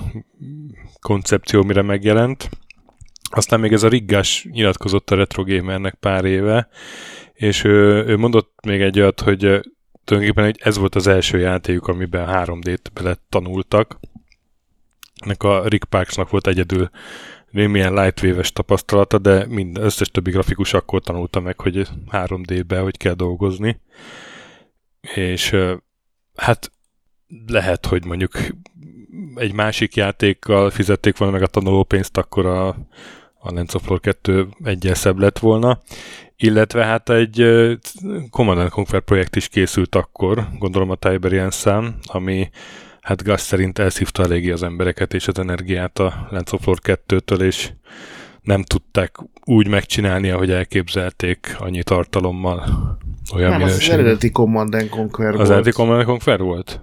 koncepció, 1.00 1.62
mire 1.62 1.82
megjelent. 1.82 2.48
Aztán 3.30 3.60
még 3.60 3.72
ez 3.72 3.82
a 3.82 3.88
Riggás 3.88 4.46
nyilatkozott 4.50 5.10
a 5.10 5.16
Retro 5.16 5.44
Gamernek 5.44 5.94
pár 5.94 6.24
éve, 6.24 6.68
és 7.32 7.64
ő, 7.64 8.04
ő 8.06 8.16
mondott 8.16 8.52
még 8.66 8.80
egy 8.80 9.00
olyat, 9.00 9.20
hogy 9.20 9.38
tulajdonképpen 10.04 10.44
hogy 10.44 10.60
ez 10.62 10.76
volt 10.76 10.94
az 10.94 11.06
első 11.06 11.38
játékuk, 11.38 11.88
amiben 11.88 12.28
3D-t 12.28 12.80
bele 12.92 13.16
tanultak. 13.28 13.98
Ennek 15.14 15.42
a 15.42 15.68
Rick 15.68 15.84
Parksnak 15.84 16.30
volt 16.30 16.46
egyedül 16.46 16.90
némilyen 17.56 17.94
lightwave 17.94 18.42
tapasztalata, 18.52 19.18
de 19.18 19.46
minden 19.46 19.84
összes 19.84 20.08
többi 20.10 20.30
grafikus 20.30 20.74
akkor 20.74 21.02
tanulta 21.02 21.40
meg, 21.40 21.60
hogy 21.60 21.88
3D-be 22.10 22.78
hogy 22.78 22.96
kell 22.96 23.14
dolgozni. 23.14 23.80
És 25.14 25.56
hát 26.34 26.72
lehet, 27.46 27.86
hogy 27.86 28.04
mondjuk 28.04 28.32
egy 29.34 29.52
másik 29.52 29.96
játékkal 29.96 30.70
fizették 30.70 31.16
volna 31.16 31.32
meg 31.32 31.42
a 31.42 31.46
tanulópénzt, 31.46 32.16
akkor 32.16 32.46
a, 32.46 32.68
a 33.38 33.52
Lens 33.52 33.74
of 33.74 33.88
Lore 33.88 34.00
2 34.00 34.48
egyel 34.64 34.94
szebb 34.94 35.18
lett 35.18 35.38
volna. 35.38 35.80
Illetve 36.36 36.84
hát 36.84 37.10
egy 37.10 37.44
Command 38.30 38.68
Conquer 38.68 39.00
projekt 39.00 39.36
is 39.36 39.48
készült 39.48 39.94
akkor, 39.94 40.48
gondolom 40.58 40.90
a 40.90 40.94
Tiberian 40.94 41.50
szám, 41.50 41.96
ami 42.04 42.50
hát 43.06 43.22
Gus 43.22 43.40
szerint 43.40 43.78
elszívta 43.78 44.22
eléggé 44.22 44.50
az 44.50 44.62
embereket 44.62 45.14
és 45.14 45.28
az 45.28 45.38
energiát 45.38 45.98
a 45.98 46.28
Lens 46.30 46.52
of 46.52 46.66
Lore 46.66 46.98
2-től, 47.08 47.40
és 47.40 47.70
nem 48.42 48.62
tudták 48.62 49.16
úgy 49.44 49.68
megcsinálni, 49.68 50.30
ahogy 50.30 50.50
elképzelték 50.50 51.56
annyi 51.58 51.82
tartalommal. 51.82 52.64
Olyan 53.34 53.50
nem, 53.50 53.62
az, 53.62 53.72
az 53.72 53.90
eredeti 53.90 54.30
Command 54.30 54.88
Conquer 54.88 55.28
az 55.28 55.34
volt. 55.34 55.40
Az 55.40 55.50
eredeti 55.50 55.70
Command 55.70 56.04
Conquer 56.04 56.38
volt? 56.38 56.80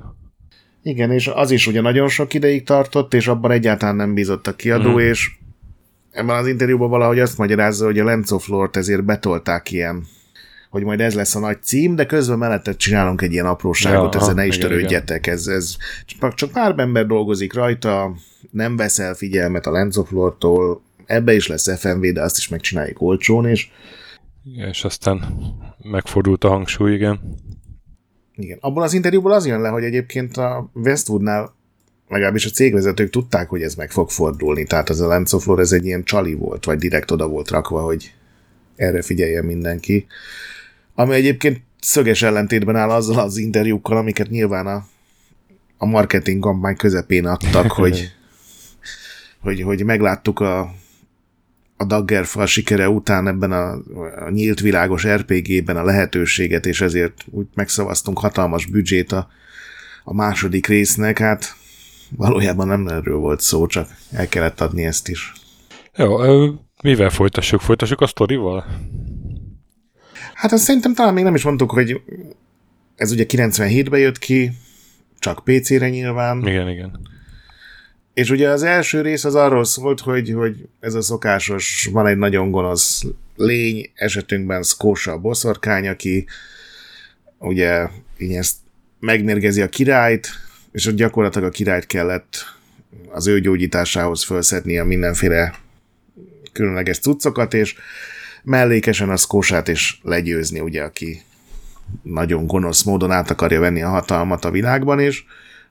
Igen, 0.84 1.12
és 1.12 1.27
az 1.27 1.51
is 1.51 1.68
ugye 1.68 1.82
nagyon 1.82 2.08
sok 2.08 2.34
ideig 2.34 2.63
tartott, 2.63 3.13
és 3.13 3.27
abban 3.27 3.51
egyáltalán 3.51 3.96
nem 3.96 4.13
bízott 4.13 4.48
a 4.48 4.56
kiadó, 4.56 4.92
mm. 4.92 4.98
és 5.00 5.32
ebben 6.12 6.36
az 6.36 6.48
interjúban 6.48 6.89
valahogy 6.89 7.20
azt 7.20 7.38
magyarázza, 7.38 7.86
hogy 7.86 8.00
a 8.00 8.03
Lens 8.03 8.32
of 8.32 8.48
Lord 8.48 8.75
ezért 8.75 9.03
betolták 9.03 9.72
ilyen 9.72 10.06
hogy 10.74 10.84
majd 10.84 11.01
ez 11.01 11.13
lesz 11.13 11.36
a 11.36 11.39
nagy 11.39 11.62
cím, 11.62 11.96
de 11.96 12.06
közben 12.06 12.38
mellette 12.38 12.75
csinálunk 12.75 13.22
egy 13.22 13.32
ilyen 13.32 13.46
apróságot, 13.46 14.13
ja, 14.13 14.20
ezzel 14.20 14.34
ne 14.34 14.46
is 14.46 14.58
törődjetek, 14.58 15.27
ez, 15.27 15.48
ez 15.48 15.75
csak, 16.06 16.34
csak 16.34 16.51
pár 16.51 16.74
ember 16.77 17.06
dolgozik 17.06 17.53
rajta, 17.53 18.15
nem 18.51 18.75
veszel 18.75 19.13
figyelmet 19.13 19.65
a 19.65 19.72
Lens 19.72 19.98
of 19.98 20.12
Lord-tól, 20.12 20.82
ebbe 21.06 21.34
is 21.34 21.48
lesz 21.48 21.80
FMV, 21.80 22.01
de 22.01 22.22
azt 22.22 22.38
is 22.38 22.48
megcsináljuk 22.48 23.01
olcsón, 23.01 23.46
és 23.46 23.70
igen, 24.44 24.68
és 24.68 24.84
aztán 24.84 25.24
megfordult 25.82 26.44
a 26.44 26.50
hangsúly, 26.50 26.94
igen. 26.94 27.20
Igen. 28.36 28.58
Abban 28.62 28.84
az 28.84 28.94
interjúból 28.94 29.32
az 29.32 29.46
jön 29.46 29.62
le, 29.62 29.70
hogy 29.70 29.84
egyébként 29.84 30.38
a 30.38 30.70
Westwoodnál 30.74 31.53
legalábbis 32.08 32.46
a 32.46 32.50
cégvezetők 32.50 33.10
tudták, 33.10 33.50
hogy 33.50 33.62
ez 33.62 33.75
meg 33.75 33.92
fog 33.92 34.10
fordulni, 34.10 34.63
tehát 34.65 34.89
az 34.89 35.01
a 35.01 35.08
Lens 35.08 35.34
of 35.34 35.46
Lore, 35.46 35.62
ez 35.62 35.72
egy 35.72 35.86
ilyen 35.86 36.03
csali 36.03 36.34
volt, 36.34 36.65
vagy 36.65 36.77
direkt 36.77 37.12
oda 37.12 37.27
volt 37.27 37.50
rakva, 37.50 37.82
hogy 37.82 38.13
erre 38.75 39.01
figyeljen 39.01 39.46
mindenki. 39.46 40.06
Ami 40.96 41.14
egyébként 41.14 41.62
szöges 41.80 42.22
ellentétben 42.22 42.76
áll 42.76 42.90
azzal 42.90 43.20
az 43.20 43.38
interjúkkal, 43.38 43.98
amiket 43.98 44.30
nyilván 44.30 44.68
a, 44.68 44.86
a 45.78 45.86
marketing 45.86 46.42
kampány 46.42 46.76
közepén 46.76 47.26
adtak, 47.26 47.72
hogy, 47.82 48.12
hogy, 49.40 49.62
hogy 49.62 49.84
megláttuk 49.84 50.40
a, 50.40 50.60
a 51.78 51.86
Daggerfall 51.86 52.46
sikere 52.46 52.90
után 52.90 53.28
ebben 53.28 53.52
a, 53.52 53.72
a 54.26 54.30
nyílt 54.30 54.60
világos 54.60 55.08
RPG-ben 55.08 55.78
a 55.78 55.84
lehetőséget, 55.84 56.66
és 56.66 56.82
ezért 56.82 57.26
úgy 57.30 57.48
megszavaztunk 57.54 58.20
hatalmas 58.20 58.66
büdzsét 58.66 59.12
a, 59.12 59.28
a 60.04 60.14
második 60.14 60.68
résznek, 60.68 61.18
hát 61.18 61.56
valójában 62.18 62.68
nem 62.68 62.88
erről 62.88 63.18
volt 63.18 63.42
szó, 63.42 63.66
csak 63.66 63.88
el 64.12 64.28
kellett 64.28 64.62
adni 64.62 64.86
ezt 64.86 65.08
is. 65.08 65.34
Jó, 65.96 66.18
mivel 66.84 67.10
folytassuk? 67.10 67.62
Folytassuk 67.62 68.02
a 68.02 68.08
sztorival? 68.08 68.66
Hát 70.44 70.52
azt 70.52 70.64
szerintem 70.64 70.94
talán 70.94 71.14
még 71.14 71.24
nem 71.24 71.36
is 71.36 71.44
mondtuk, 71.44 71.72
hogy 71.72 72.02
ez 72.96 73.12
ugye 73.12 73.26
97-ben 73.28 74.00
jött 74.00 74.20
ki, 74.20 74.52
csak 75.20 75.44
PC-re 75.44 75.90
nyilván. 75.90 76.48
Igen, 76.48 76.70
igen. 76.70 77.00
És 78.14 78.30
ugye 78.30 78.50
az 78.50 78.64
első 78.64 79.02
rész 79.02 79.24
az 79.24 79.36
arról 79.36 79.64
szólt, 79.64 80.00
hogy, 80.00 80.32
hogy 80.32 80.68
ez 80.80 80.94
a 80.94 81.02
szokásos, 81.02 81.90
van 81.92 82.08
egy 82.08 82.18
nagyon 82.18 82.52
gonosz 82.52 83.04
lény, 83.36 83.90
esetünkben 83.94 84.64
Skósa 84.64 85.12
a 85.12 85.20
boszorkány, 85.20 85.88
aki 85.88 86.26
ugye 87.38 87.88
így 88.18 88.34
ezt 88.34 88.56
megmérgezi 89.00 89.62
a 89.62 89.70
királyt, 89.70 90.28
és 90.72 90.86
ott 90.86 90.96
gyakorlatilag 90.96 91.48
a 91.48 91.52
királyt 91.52 91.86
kellett 91.86 92.36
az 93.10 93.28
ő 93.28 93.40
gyógyításához 93.40 94.30
a 94.30 94.84
mindenféle 94.84 95.56
különleges 96.52 97.00
cuccokat, 97.00 97.54
és 97.54 97.76
mellékesen 98.44 99.10
a 99.10 99.16
Skósát 99.16 99.68
is 99.68 100.00
legyőzni, 100.04 100.60
ugye, 100.60 100.84
aki 100.84 101.22
nagyon 102.02 102.48
gonosz 102.48 102.84
módon 102.84 103.12
át 103.12 103.30
akarja 103.30 103.60
venni 103.60 103.82
a 103.82 103.90
hatalmat 103.90 104.46
a 104.46 104.52
világban, 104.52 105.00
és 105.00 105.24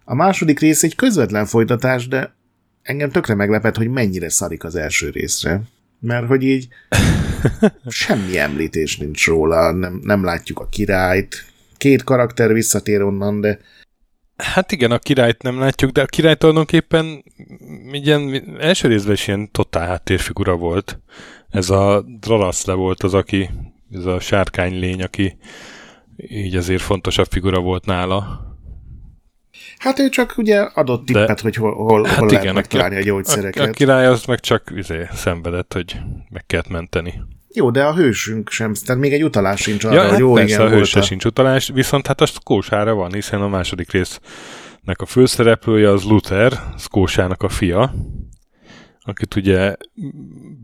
a 0.05 0.14
második 0.14 0.59
rész 0.59 0.83
egy 0.83 0.95
közvetlen 0.95 1.47
folytatás, 1.47 2.09
de 2.09 2.35
engem 2.83 3.11
tökre 3.11 3.35
meglepett, 3.35 3.76
hogy 3.76 3.88
mennyire 3.88 4.29
szarik 4.29 4.64
az 4.64 4.75
első 4.75 5.11
részre. 5.11 5.62
Mert 6.00 6.26
hogy 6.26 6.43
így 6.43 6.69
semmi 7.88 8.38
említés 8.38 8.97
nincs 8.97 9.26
róla, 9.26 9.73
nem, 9.73 10.00
nem 10.02 10.25
látjuk 10.25 10.61
a 10.61 10.69
királyt, 10.69 11.45
két 11.76 12.05
karakter 12.05 12.52
visszatér 12.52 13.02
onnan, 13.02 13.41
de 13.41 13.59
Hát 14.37 14.73
igen, 14.73 14.91
a 14.91 14.99
királyt 14.99 15.43
nem 15.43 15.59
látjuk, 15.59 15.91
de 15.91 16.02
a 16.02 16.07
király 16.07 16.35
tulajdonképpen 16.35 17.25
ilyen 17.93 18.45
első 18.61 18.88
részben 18.88 19.12
is 19.12 19.26
ilyen 19.26 19.50
totál 19.50 19.87
háttérfigura 19.87 20.57
volt. 20.57 21.00
Ez 21.52 21.71
a 21.71 22.04
Dralaszle 22.21 22.75
volt 22.75 23.02
az, 23.02 23.14
aki, 23.14 23.50
ez 23.90 24.04
a 24.04 24.21
sárkány 24.21 24.78
lény, 24.78 25.02
aki 25.02 25.37
így 26.16 26.56
azért 26.56 26.82
fontosabb 26.82 27.26
figura 27.30 27.61
volt 27.61 27.85
nála. 27.85 28.50
Hát 29.78 29.99
ő 29.99 30.09
csak 30.09 30.35
ugye 30.37 30.61
adott 30.61 31.06
tippet, 31.06 31.26
De, 31.26 31.42
hogy 31.42 31.54
hol, 31.54 31.75
hol, 31.75 32.04
hát 32.04 32.18
hol 32.18 32.28
igen, 32.28 32.40
lehet 32.40 32.54
megtalálni 32.54 32.94
a, 32.94 32.99
a 32.99 33.02
gyógyszereket. 33.02 33.66
A, 33.66 33.68
a 33.68 33.73
király 33.73 34.06
az 34.06 34.25
meg 34.25 34.40
csak 34.40 34.73
izé, 34.76 35.06
szenvedett, 35.12 35.73
hogy 35.73 36.00
meg 36.30 36.47
kellett 36.47 36.68
menteni. 36.68 37.23
Jó, 37.54 37.71
de 37.71 37.85
a 37.85 37.94
hősünk 37.94 38.50
sem, 38.50 38.75
tehát 38.75 39.02
még 39.02 39.12
egy 39.12 39.25
utalás 39.25 39.61
sincs 39.61 39.85
arra, 39.85 39.94
ja, 39.94 40.09
hogy 40.09 40.18
jó, 40.18 40.37
hát 40.37 40.49
igen, 40.49 40.61
a 40.61 40.68
hőse 40.68 40.99
a... 40.99 41.02
sincs 41.02 41.25
utalás, 41.25 41.71
viszont 41.75 42.06
hát 42.06 42.21
a 42.21 42.26
Skósára 42.26 42.94
van, 42.94 43.12
hiszen 43.12 43.40
a 43.40 43.49
második 43.49 43.90
résznek 43.90 45.00
a 45.00 45.06
főszereplője 45.06 45.90
az 45.90 46.04
Luther, 46.04 46.52
Skósának 46.78 47.42
a 47.42 47.49
fia, 47.49 47.94
akit 49.04 49.37
ugye 49.37 49.76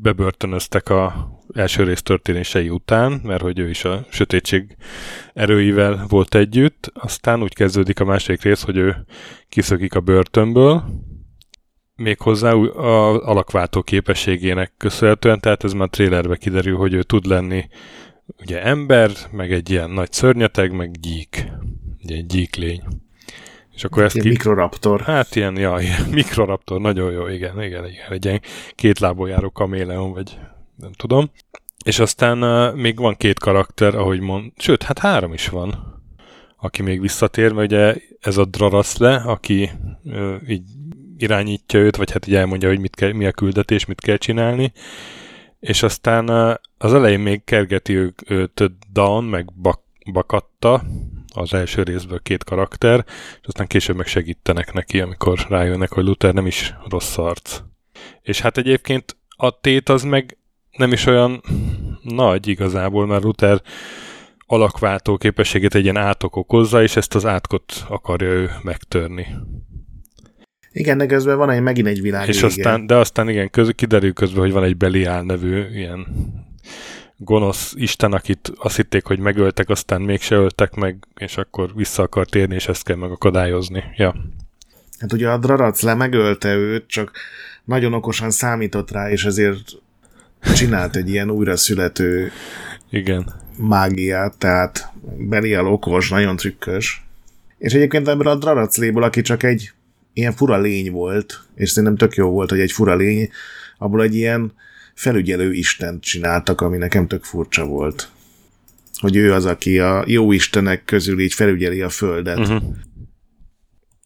bebörtönöztek 0.02 0.88
a 0.88 1.30
első 1.54 1.82
rész 1.82 2.02
történései 2.02 2.68
után, 2.68 3.20
mert 3.24 3.42
hogy 3.42 3.58
ő 3.58 3.68
is 3.68 3.84
a 3.84 4.06
sötétség 4.10 4.76
erőivel 5.34 6.06
volt 6.08 6.34
együtt, 6.34 6.90
aztán 6.94 7.42
úgy 7.42 7.54
kezdődik 7.54 8.00
a 8.00 8.04
második 8.04 8.42
rész, 8.42 8.62
hogy 8.62 8.76
ő 8.76 9.04
kiszökik 9.48 9.94
a 9.94 10.00
börtönből, 10.00 10.84
méghozzá 11.94 12.52
a 12.52 13.28
alakváltó 13.28 13.82
képességének 13.82 14.72
köszönhetően, 14.76 15.40
tehát 15.40 15.64
ez 15.64 15.72
már 15.72 15.86
a 15.86 15.90
trailerbe 15.90 16.36
kiderül, 16.36 16.76
hogy 16.76 16.92
ő 16.92 17.02
tud 17.02 17.26
lenni 17.26 17.68
ugye 18.38 18.62
ember, 18.62 19.10
meg 19.30 19.52
egy 19.52 19.70
ilyen 19.70 19.90
nagy 19.90 20.12
szörnyeteg, 20.12 20.72
meg 20.72 20.90
gyík. 20.90 21.46
Ugye 22.02 22.14
egy 22.14 22.26
gyíklény. 22.26 22.82
És 23.78 23.84
akkor 23.84 24.02
ezt 24.02 24.20
ki... 24.20 24.28
mikroraptor. 24.28 25.00
Hát 25.00 25.34
ilyen, 25.36 25.56
ja, 25.56 25.78
ilyen 25.80 26.08
mikroraptor, 26.20 26.80
nagyon 26.80 27.12
jó, 27.12 27.26
igen, 27.26 27.62
igen, 27.62 27.86
igen, 27.86 28.10
egy 28.10 28.24
ilyen 28.24 28.40
két 28.74 28.98
lábon 28.98 29.28
járó 29.28 29.50
kaméleon, 29.50 30.12
vagy 30.12 30.38
nem 30.76 30.92
tudom. 30.92 31.30
És 31.84 31.98
aztán 31.98 32.42
uh, 32.42 32.74
még 32.74 32.98
van 32.98 33.16
két 33.16 33.38
karakter, 33.38 33.94
ahogy 33.94 34.20
mond, 34.20 34.52
sőt, 34.56 34.82
hát 34.82 34.98
három 34.98 35.32
is 35.32 35.48
van, 35.48 36.00
aki 36.56 36.82
még 36.82 37.00
visszatér, 37.00 37.52
mert 37.52 37.72
ugye 37.72 37.94
ez 38.20 38.36
a 38.36 38.44
Draraszle, 38.44 39.14
aki 39.14 39.70
uh, 40.04 40.34
így 40.48 40.62
irányítja 41.18 41.80
őt, 41.80 41.96
vagy 41.96 42.10
hát 42.10 42.26
így 42.26 42.34
elmondja, 42.34 42.68
hogy 42.68 42.80
mit 42.80 42.94
kell, 42.94 43.12
mi 43.12 43.26
a 43.26 43.32
küldetés, 43.32 43.84
mit 43.84 44.00
kell 44.00 44.16
csinálni, 44.16 44.72
és 45.60 45.82
aztán 45.82 46.28
az 46.78 46.94
elején 46.94 47.20
még 47.20 47.44
kergeti 47.44 48.12
őt 48.26 48.70
Dawn, 48.92 49.24
meg 49.24 49.52
Bak, 49.62 49.80
Bakatta, 50.12 50.82
az 51.38 51.54
első 51.54 51.82
részből 51.82 52.20
két 52.22 52.44
karakter, 52.44 53.04
és 53.40 53.46
aztán 53.46 53.66
később 53.66 53.96
meg 53.96 54.06
segítenek 54.06 54.72
neki, 54.72 55.00
amikor 55.00 55.46
rájönnek, 55.48 55.92
hogy 55.92 56.04
Luther 56.04 56.34
nem 56.34 56.46
is 56.46 56.74
rossz 56.88 57.18
arc. 57.18 57.60
És 58.22 58.40
hát 58.40 58.58
egyébként 58.58 59.16
a 59.36 59.60
tét 59.60 59.88
az 59.88 60.02
meg 60.02 60.38
nem 60.70 60.92
is 60.92 61.06
olyan 61.06 61.42
nagy 62.02 62.46
igazából, 62.46 63.06
mert 63.06 63.22
Luther 63.22 63.62
alakváltó 64.46 65.16
képességét 65.16 65.74
egy 65.74 65.82
ilyen 65.82 65.96
átok 65.96 66.36
okozza, 66.36 66.82
és 66.82 66.96
ezt 66.96 67.14
az 67.14 67.26
átkot 67.26 67.84
akarja 67.88 68.28
ő 68.28 68.50
megtörni. 68.62 69.26
Igen, 70.72 70.98
de 70.98 71.06
közben 71.06 71.36
van 71.36 71.50
egy, 71.50 71.60
megint 71.60 71.86
egy 71.86 72.00
világ. 72.00 72.28
És 72.28 72.42
aztán, 72.42 72.86
de 72.86 72.94
aztán 72.96 73.28
igen, 73.28 73.50
köz, 73.50 73.70
kiderül 73.74 74.12
közben, 74.12 74.40
hogy 74.40 74.52
van 74.52 74.64
egy 74.64 74.76
Beliál 74.76 75.22
nevű 75.22 75.64
ilyen 75.72 76.06
gonosz 77.18 77.72
isten, 77.76 78.12
akit 78.12 78.52
azt 78.56 78.76
hitték, 78.76 79.04
hogy 79.04 79.18
megöltek, 79.18 79.68
aztán 79.68 80.02
mégse 80.02 80.34
öltek 80.34 80.74
meg, 80.74 81.06
és 81.16 81.36
akkor 81.36 81.74
vissza 81.74 82.02
akar 82.02 82.26
térni, 82.26 82.54
és 82.54 82.68
ezt 82.68 82.84
kell 82.84 82.96
megakadályozni. 82.96 83.84
Ja. 83.96 84.14
Hát 84.98 85.12
ugye 85.12 85.28
a 85.28 85.38
Drarac 85.38 85.82
le 85.82 85.94
megölte 85.94 86.54
őt, 86.54 86.86
csak 86.86 87.12
nagyon 87.64 87.94
okosan 87.94 88.30
számított 88.30 88.90
rá, 88.90 89.10
és 89.10 89.24
ezért 89.24 89.70
csinált 90.54 90.96
egy 90.96 91.08
ilyen 91.08 91.30
újra 91.30 91.56
születő 91.56 92.30
Igen. 92.90 93.34
mágiát, 93.56 94.38
tehát 94.38 94.92
Belial 95.18 95.66
okos, 95.66 96.08
nagyon 96.08 96.36
trükkös. 96.36 97.06
És 97.58 97.72
egyébként 97.74 98.08
ebből 98.08 98.28
a 98.28 98.36
Drarac 98.36 98.76
léból, 98.76 99.02
aki 99.02 99.20
csak 99.20 99.42
egy 99.42 99.72
ilyen 100.12 100.32
fura 100.32 100.58
lény 100.58 100.92
volt, 100.92 101.40
és 101.54 101.70
szerintem 101.70 101.96
tök 101.96 102.14
jó 102.14 102.30
volt, 102.30 102.50
hogy 102.50 102.60
egy 102.60 102.72
fura 102.72 102.96
lény, 102.96 103.30
abból 103.78 104.02
egy 104.02 104.14
ilyen 104.14 104.52
felügyelő 104.98 105.52
istent 105.52 106.02
csináltak, 106.02 106.60
ami 106.60 106.76
nekem 106.76 107.06
tök 107.06 107.24
furcsa 107.24 107.64
volt. 107.64 108.10
Hogy 109.00 109.16
ő 109.16 109.32
az, 109.32 109.44
aki 109.44 109.78
a 109.78 110.04
jó 110.06 110.32
istenek 110.32 110.84
közül 110.84 111.20
így 111.20 111.32
felügyeli 111.32 111.80
a 111.80 111.88
földet. 111.88 112.38
Uh-huh. 112.38 112.62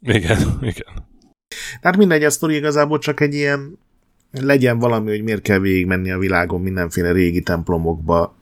Igen, 0.00 0.58
igen. 0.60 1.06
Tehát 1.80 1.96
mindegy, 1.96 2.24
a 2.24 2.30
sztori 2.30 2.56
igazából 2.56 2.98
csak 2.98 3.20
egy 3.20 3.34
ilyen 3.34 3.78
legyen 4.30 4.78
valami, 4.78 5.10
hogy 5.10 5.22
miért 5.22 5.42
kell 5.42 5.58
végigmenni 5.58 6.10
a 6.10 6.18
világon 6.18 6.60
mindenféle 6.60 7.12
régi 7.12 7.40
templomokba, 7.40 8.36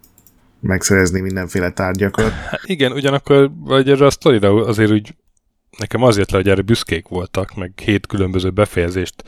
megszerezni 0.61 1.21
mindenféle 1.21 1.71
tárgyakat. 1.71 2.31
Hát 2.31 2.61
igen, 2.65 2.93
ugyanakkor 2.93 3.51
vagy 3.59 3.91
erre 3.91 4.07
a 4.07 4.11
sztorira 4.11 4.67
azért 4.67 4.91
úgy 4.91 5.15
nekem 5.79 6.03
azért 6.03 6.31
le, 6.31 6.37
hogy 6.37 6.49
erre 6.49 6.63
büszkék 6.63 7.09
voltak, 7.09 7.57
meg 7.57 7.73
hét 7.85 8.07
különböző 8.07 8.51
befejezést 8.51 9.25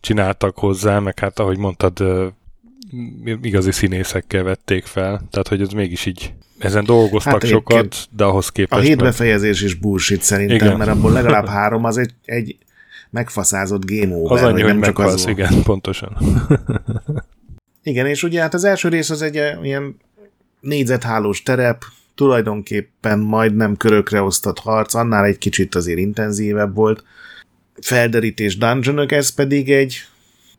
csináltak 0.00 0.58
hozzá, 0.58 0.98
meg 0.98 1.18
hát 1.18 1.38
ahogy 1.38 1.58
mondtad, 1.58 2.02
igazi 3.42 3.72
színészekkel 3.72 4.42
vették 4.42 4.84
fel, 4.84 5.22
tehát 5.30 5.48
hogy 5.48 5.60
ez 5.60 5.68
mégis 5.68 6.06
így 6.06 6.32
ezen 6.58 6.84
dolgoztak 6.84 7.32
hát 7.32 7.46
sokat, 7.46 8.08
de 8.10 8.24
ahhoz 8.24 8.48
képest... 8.48 8.80
A 8.80 8.84
hét 8.84 8.96
befejezés 8.96 9.62
is 9.62 9.74
bullshit 9.74 10.22
szerintem, 10.22 10.56
igen. 10.56 10.76
mert 10.76 10.90
abból 10.90 11.12
legalább 11.12 11.46
három 11.46 11.84
az 11.84 11.98
egy, 11.98 12.14
egy 12.24 12.56
megfaszázott 13.10 13.90
game 13.90 14.14
over, 14.14 14.38
az 14.38 14.42
annyi, 14.42 14.62
hogy 14.62 14.72
nem 14.72 14.82
csak 14.82 14.98
az 14.98 15.26
igen, 15.26 15.62
pontosan. 15.62 16.16
igen, 17.82 18.06
és 18.06 18.22
ugye 18.22 18.40
hát 18.40 18.54
az 18.54 18.64
első 18.64 18.88
rész 18.88 19.10
az 19.10 19.22
egy 19.22 19.34
ilyen 19.62 19.96
négyzethálós 20.60 21.42
terep, 21.42 21.84
tulajdonképpen 22.14 23.18
majdnem 23.18 23.76
körökre 23.76 24.22
osztott 24.22 24.58
harc, 24.58 24.94
annál 24.94 25.24
egy 25.24 25.38
kicsit 25.38 25.74
azért 25.74 25.98
intenzívebb 25.98 26.74
volt. 26.74 27.04
Felderítés 27.80 28.58
dungeonok, 28.58 29.12
ez 29.12 29.30
pedig 29.30 29.70
egy 29.70 30.04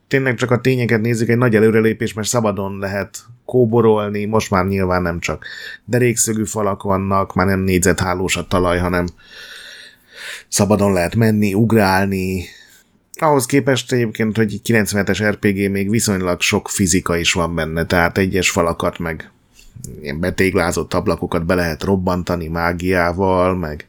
tényleg 0.07 0.35
csak 0.35 0.51
a 0.51 0.61
tényeket 0.61 1.01
nézzük, 1.01 1.29
egy 1.29 1.37
nagy 1.37 1.55
előrelépés, 1.55 2.13
mert 2.13 2.27
szabadon 2.27 2.79
lehet 2.79 3.17
kóborolni, 3.45 4.25
most 4.25 4.49
már 4.49 4.65
nyilván 4.65 5.01
nem 5.01 5.19
csak 5.19 5.45
derékszögű 5.85 6.43
falak 6.43 6.83
vannak, 6.83 7.33
már 7.33 7.45
nem 7.45 7.59
négyzethálós 7.59 8.37
a 8.37 8.47
talaj, 8.47 8.77
hanem 8.77 9.07
szabadon 10.47 10.93
lehet 10.93 11.15
menni, 11.15 11.53
ugrálni. 11.53 12.43
Ahhoz 13.13 13.45
képest 13.45 13.91
egyébként, 13.91 14.37
hogy 14.37 14.61
97-es 14.65 15.29
RPG 15.29 15.71
még 15.71 15.89
viszonylag 15.89 16.41
sok 16.41 16.69
fizika 16.69 17.17
is 17.17 17.33
van 17.33 17.55
benne, 17.55 17.85
tehát 17.85 18.17
egyes 18.17 18.49
falakat 18.49 18.99
meg 18.99 19.31
ilyen 20.01 20.19
betéglázott 20.19 20.93
ablakokat 20.93 21.45
be 21.45 21.55
lehet 21.55 21.83
robbantani 21.83 22.47
mágiával, 22.47 23.55
meg 23.55 23.85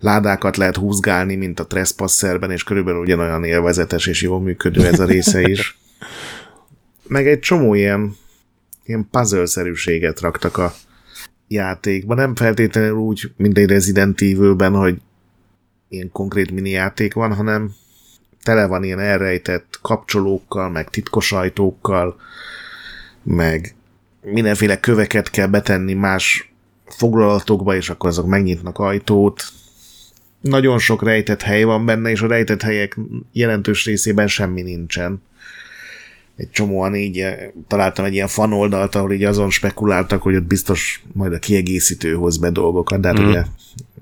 ládákat 0.00 0.56
lehet 0.56 0.76
húzgálni, 0.76 1.34
mint 1.34 1.60
a 1.60 1.66
Trespasserben, 1.66 2.50
és 2.50 2.62
körülbelül 2.62 3.00
ugyanolyan 3.00 3.44
élvezetes 3.44 4.06
és 4.06 4.22
jól 4.22 4.40
működő 4.40 4.86
ez 4.86 5.00
a 5.00 5.04
része 5.04 5.40
is. 5.40 5.78
Meg 7.06 7.26
egy 7.26 7.40
csomó 7.40 7.74
ilyen, 7.74 8.16
ilyen 8.84 9.08
puzzle-szerűséget 9.10 10.20
raktak 10.20 10.56
a 10.56 10.72
játékba. 11.48 12.14
Nem 12.14 12.34
feltétlenül 12.34 12.96
úgy, 12.96 13.32
mint 13.36 13.58
egy 13.58 13.68
Resident 13.68 14.20
Evil-ben, 14.20 14.72
hogy 14.72 15.00
ilyen 15.88 16.10
konkrét 16.12 16.50
mini 16.50 16.70
játék 16.70 17.14
van, 17.14 17.34
hanem 17.34 17.72
tele 18.42 18.66
van 18.66 18.84
ilyen 18.84 19.00
elrejtett 19.00 19.78
kapcsolókkal, 19.82 20.70
meg 20.70 20.90
titkos 20.90 21.32
ajtókkal, 21.32 22.16
meg 23.22 23.74
mindenféle 24.22 24.80
köveket 24.80 25.30
kell 25.30 25.46
betenni 25.46 25.92
más 25.94 26.52
foglalatokba, 26.86 27.74
és 27.74 27.90
akkor 27.90 28.08
azok 28.08 28.26
megnyitnak 28.26 28.78
ajtót. 28.78 29.42
Nagyon 30.40 30.78
sok 30.78 31.02
rejtett 31.02 31.42
hely 31.42 31.62
van 31.62 31.86
benne, 31.86 32.10
és 32.10 32.20
a 32.20 32.26
rejtett 32.26 32.62
helyek 32.62 32.98
jelentős 33.32 33.84
részében 33.84 34.26
semmi 34.26 34.62
nincsen. 34.62 35.22
Egy 36.36 36.50
csomóan 36.50 36.94
így 36.94 37.18
eh, 37.18 37.36
találtam 37.66 38.04
egy 38.04 38.12
ilyen 38.12 38.28
fan 38.28 38.52
oldalt, 38.52 38.94
ahol 38.94 39.12
így 39.12 39.24
azon 39.24 39.50
spekuláltak, 39.50 40.22
hogy 40.22 40.34
ott 40.34 40.46
biztos 40.46 41.02
majd 41.12 41.32
a 41.32 41.38
kiegészítő 41.38 42.14
hoz 42.14 42.38
be 42.38 42.50
dolgokat, 42.50 43.00
de 43.00 43.08
hát 43.08 43.20
mm. 43.20 43.28
ugye 43.28 43.42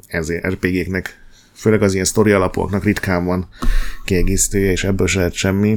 ezért 0.07 0.47
RPG-knek, 0.47 1.21
főleg 1.53 1.83
az 1.83 1.93
ilyen 1.93 2.05
sztori 2.05 2.31
alapoknak 2.31 2.85
ritkán 2.85 3.25
van 3.25 3.49
kiegészítője, 4.05 4.71
és 4.71 4.85
ebből 4.85 5.07
se 5.07 5.19
lehet 5.19 5.33
semmi. 5.33 5.77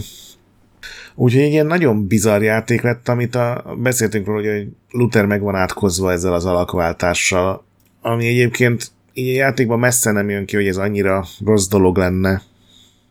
Úgyhogy 1.16 1.42
egy 1.42 1.52
ilyen 1.52 1.66
nagyon 1.66 2.08
bizarr 2.08 2.42
játék 2.42 2.82
lett, 2.82 3.10
amit 3.10 3.36
a, 3.36 3.76
beszéltünk 3.78 4.26
róla, 4.26 4.52
hogy 4.52 4.68
Luther 4.90 5.26
meg 5.26 5.42
van 5.42 5.56
átkozva 5.56 6.12
ezzel 6.12 6.34
az 6.34 6.46
alakváltással, 6.46 7.66
ami 8.02 8.28
egyébként 8.28 8.92
így 9.14 9.36
a 9.36 9.40
játékban 9.40 9.80
messze 9.80 10.12
nem 10.12 10.30
jön 10.30 10.46
ki, 10.46 10.56
hogy 10.56 10.68
ez 10.68 10.78
annyira 10.78 11.26
rossz 11.46 11.68
dolog 11.68 11.98
lenne, 11.98 12.42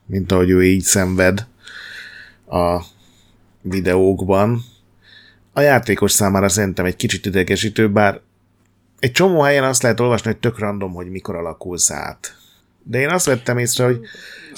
mint 0.06 0.32
ahogy 0.32 0.50
ő 0.50 0.64
így 0.64 0.82
szenved 0.82 1.46
a 2.48 2.82
videókban. 3.62 4.64
A 5.52 5.60
játékos 5.60 6.12
számára 6.12 6.48
szerintem 6.48 6.84
egy 6.84 6.96
kicsit 6.96 7.26
idegesítő, 7.26 7.90
bár 7.90 8.20
egy 8.98 9.12
csomó 9.12 9.40
helyen 9.40 9.64
azt 9.64 9.82
lehet 9.82 10.00
olvasni, 10.00 10.30
hogy 10.30 10.40
tök 10.40 10.58
random, 10.58 10.92
hogy 10.92 11.10
mikor 11.10 11.34
alakulsz 11.34 11.90
át. 11.90 12.36
De 12.82 13.00
én 13.00 13.08
azt 13.08 13.26
vettem 13.26 13.58
észre, 13.58 13.84
hogy 13.84 14.00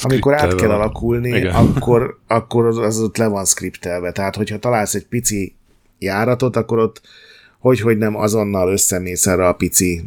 amikor 0.02 0.34
át 0.34 0.54
kell 0.54 0.70
alakulni, 0.70 1.28
Igen. 1.28 1.54
akkor, 1.54 2.18
akkor 2.26 2.66
az, 2.66 2.78
az 2.78 3.00
ott 3.00 3.16
le 3.16 3.26
van 3.26 3.44
skriptelve. 3.44 4.12
Tehát, 4.12 4.36
hogyha 4.36 4.58
találsz 4.58 4.94
egy 4.94 5.06
pici 5.06 5.54
járatot, 5.98 6.56
akkor 6.56 6.78
ott 6.78 7.00
hogy, 7.62 7.80
hogy 7.80 7.98
nem 7.98 8.16
azonnal 8.16 8.72
összemész 8.72 9.26
erre 9.26 9.48
a 9.48 9.52
pici 9.52 10.02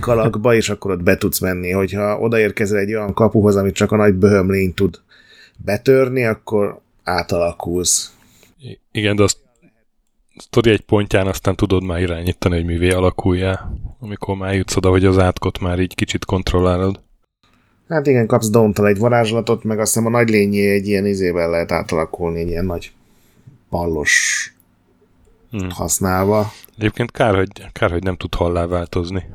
alakba, 0.00 0.54
és 0.54 0.68
akkor 0.68 0.90
ott 0.90 1.02
be 1.02 1.16
tudsz 1.16 1.40
menni. 1.40 1.70
Hogyha 1.70 2.18
odaérkezel 2.18 2.78
egy 2.78 2.94
olyan 2.94 3.14
kapuhoz, 3.14 3.56
amit 3.56 3.74
csak 3.74 3.92
a 3.92 3.96
nagy 3.96 4.14
böhömlény 4.14 4.74
tud 4.74 5.00
betörni, 5.56 6.24
akkor 6.24 6.80
átalakulsz. 7.02 8.12
Igen, 8.92 9.16
de 9.16 9.22
azt 9.22 9.36
sztori 10.36 10.70
egy 10.70 10.80
pontján 10.80 11.26
aztán 11.26 11.56
tudod 11.56 11.84
már 11.84 12.00
irányítani, 12.00 12.54
hogy 12.54 12.64
mivé 12.64 12.90
alakuljál, 12.90 13.78
amikor 14.00 14.36
már 14.36 14.54
jutsz 14.54 14.76
oda, 14.76 14.90
hogy 14.90 15.04
az 15.04 15.18
átkot 15.18 15.60
már 15.60 15.78
így 15.78 15.94
kicsit 15.94 16.24
kontrollálod. 16.24 17.00
Hát 17.88 18.06
igen, 18.06 18.26
kapsz 18.26 18.50
Dauntal 18.50 18.86
egy 18.86 18.98
varázslatot, 18.98 19.64
meg 19.64 19.78
azt 19.78 19.94
hiszem 19.94 20.06
a 20.06 20.16
nagy 20.16 20.28
lényé 20.28 20.70
egy 20.70 20.86
ilyen 20.86 21.06
izével 21.06 21.50
lehet 21.50 21.72
átalakulni, 21.72 22.40
egy 22.40 22.48
ilyen 22.48 22.64
nagy 22.64 22.92
ballos 23.70 24.48
hmm. 25.58 25.70
használva. 25.70 26.52
Egyébként 26.76 27.10
kár 27.10 27.34
hogy, 27.34 27.70
kár, 27.72 27.90
hogy 27.90 28.02
nem 28.02 28.16
tud 28.16 28.34
hallá 28.34 28.66
változni. 28.66 29.26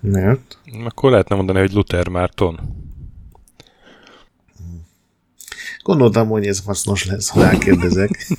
Miért? 0.00 0.58
Akkor 0.84 1.10
lehetne 1.10 1.36
mondani, 1.36 1.58
hogy 1.58 1.72
Luther 1.72 2.08
Márton. 2.08 2.60
Gondoltam, 5.82 6.28
hogy 6.28 6.46
ez 6.46 6.64
hasznos 6.64 7.06
lesz, 7.06 7.28
ha 7.28 7.40
rákérdezek. 7.40 8.10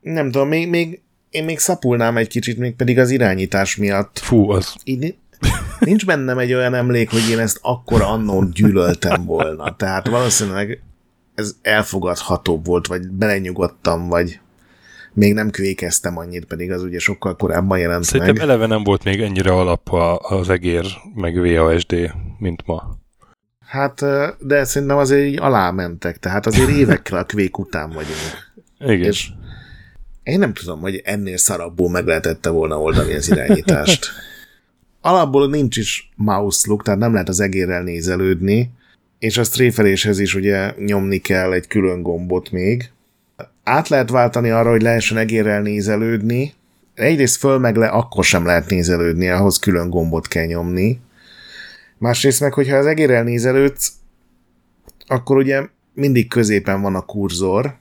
nem 0.00 0.30
tudom, 0.30 0.48
még, 0.48 0.68
még, 0.68 1.02
én 1.30 1.44
még 1.44 1.58
szapulnám 1.58 2.16
egy 2.16 2.28
kicsit, 2.28 2.58
még 2.58 2.74
pedig 2.76 2.98
az 2.98 3.10
irányítás 3.10 3.76
miatt. 3.76 4.18
Fú, 4.18 4.50
az... 4.50 4.74
Így, 4.84 5.16
Nincs 5.78 6.06
bennem 6.06 6.38
egy 6.38 6.54
olyan 6.54 6.74
emlék, 6.74 7.10
hogy 7.10 7.28
én 7.30 7.38
ezt 7.38 7.58
akkor 7.62 8.02
annó 8.02 8.44
gyűlöltem 8.44 9.24
volna. 9.24 9.76
Tehát 9.76 10.08
valószínűleg 10.08 10.82
ez 11.38 11.56
elfogadhatóbb 11.62 12.66
volt, 12.66 12.86
vagy 12.86 13.08
belenyugodtam, 13.08 14.08
vagy 14.08 14.40
még 15.12 15.34
nem 15.34 15.50
kvékeztem 15.50 16.18
annyit, 16.18 16.44
pedig 16.44 16.72
az 16.72 16.82
ugye 16.82 16.98
sokkal 16.98 17.36
korábban 17.36 17.78
jelent 17.78 18.04
Szerintem 18.04 18.34
meg. 18.34 18.44
eleve 18.44 18.66
nem 18.66 18.84
volt 18.84 19.04
még 19.04 19.20
ennyire 19.20 19.52
alap 19.52 19.92
az 20.18 20.48
egér, 20.48 20.86
meg 21.14 21.40
VASD, 21.40 22.12
mint 22.38 22.66
ma. 22.66 22.96
Hát, 23.66 24.04
de 24.38 24.64
szerintem 24.64 24.96
azért 24.96 25.26
így 25.26 25.38
alámentek, 25.38 26.18
tehát 26.18 26.46
azért 26.46 26.68
évekkel 26.82 27.18
a 27.18 27.24
kvék 27.24 27.58
után 27.58 27.88
vagyunk. 27.88 28.52
Igen. 28.78 29.08
És 29.08 29.28
én 30.22 30.38
nem 30.38 30.52
tudom, 30.52 30.80
hogy 30.80 31.02
ennél 31.04 31.36
szarabbul 31.36 31.90
meg 31.90 32.06
lehetette 32.06 32.50
volna 32.50 32.80
oldani 32.80 33.14
az 33.14 33.30
irányítást 33.30 34.06
alapból 35.00 35.48
nincs 35.48 35.76
is 35.76 36.10
mouse 36.16 36.68
look, 36.68 36.82
tehát 36.82 37.00
nem 37.00 37.12
lehet 37.12 37.28
az 37.28 37.40
egérrel 37.40 37.82
nézelődni, 37.82 38.70
és 39.18 39.38
a 39.38 39.44
stréfeléshez 39.44 40.18
is 40.18 40.34
ugye 40.34 40.74
nyomni 40.78 41.18
kell 41.18 41.52
egy 41.52 41.66
külön 41.66 42.02
gombot 42.02 42.50
még. 42.50 42.90
Át 43.62 43.88
lehet 43.88 44.10
váltani 44.10 44.50
arra, 44.50 44.70
hogy 44.70 44.82
lehessen 44.82 45.16
egérrel 45.16 45.62
nézelődni, 45.62 46.54
egyrészt 46.94 47.36
föl 47.36 47.58
meg 47.58 47.76
le, 47.76 47.86
akkor 47.86 48.24
sem 48.24 48.44
lehet 48.44 48.70
nézelődni, 48.70 49.28
ahhoz 49.28 49.58
külön 49.58 49.90
gombot 49.90 50.28
kell 50.28 50.44
nyomni. 50.44 51.00
Másrészt 51.98 52.40
meg, 52.40 52.52
hogyha 52.52 52.76
az 52.76 52.86
egérrel 52.86 53.22
nézelődsz, 53.22 53.92
akkor 55.06 55.36
ugye 55.36 55.66
mindig 55.94 56.28
középen 56.28 56.80
van 56.80 56.94
a 56.94 57.00
kurzor, 57.00 57.74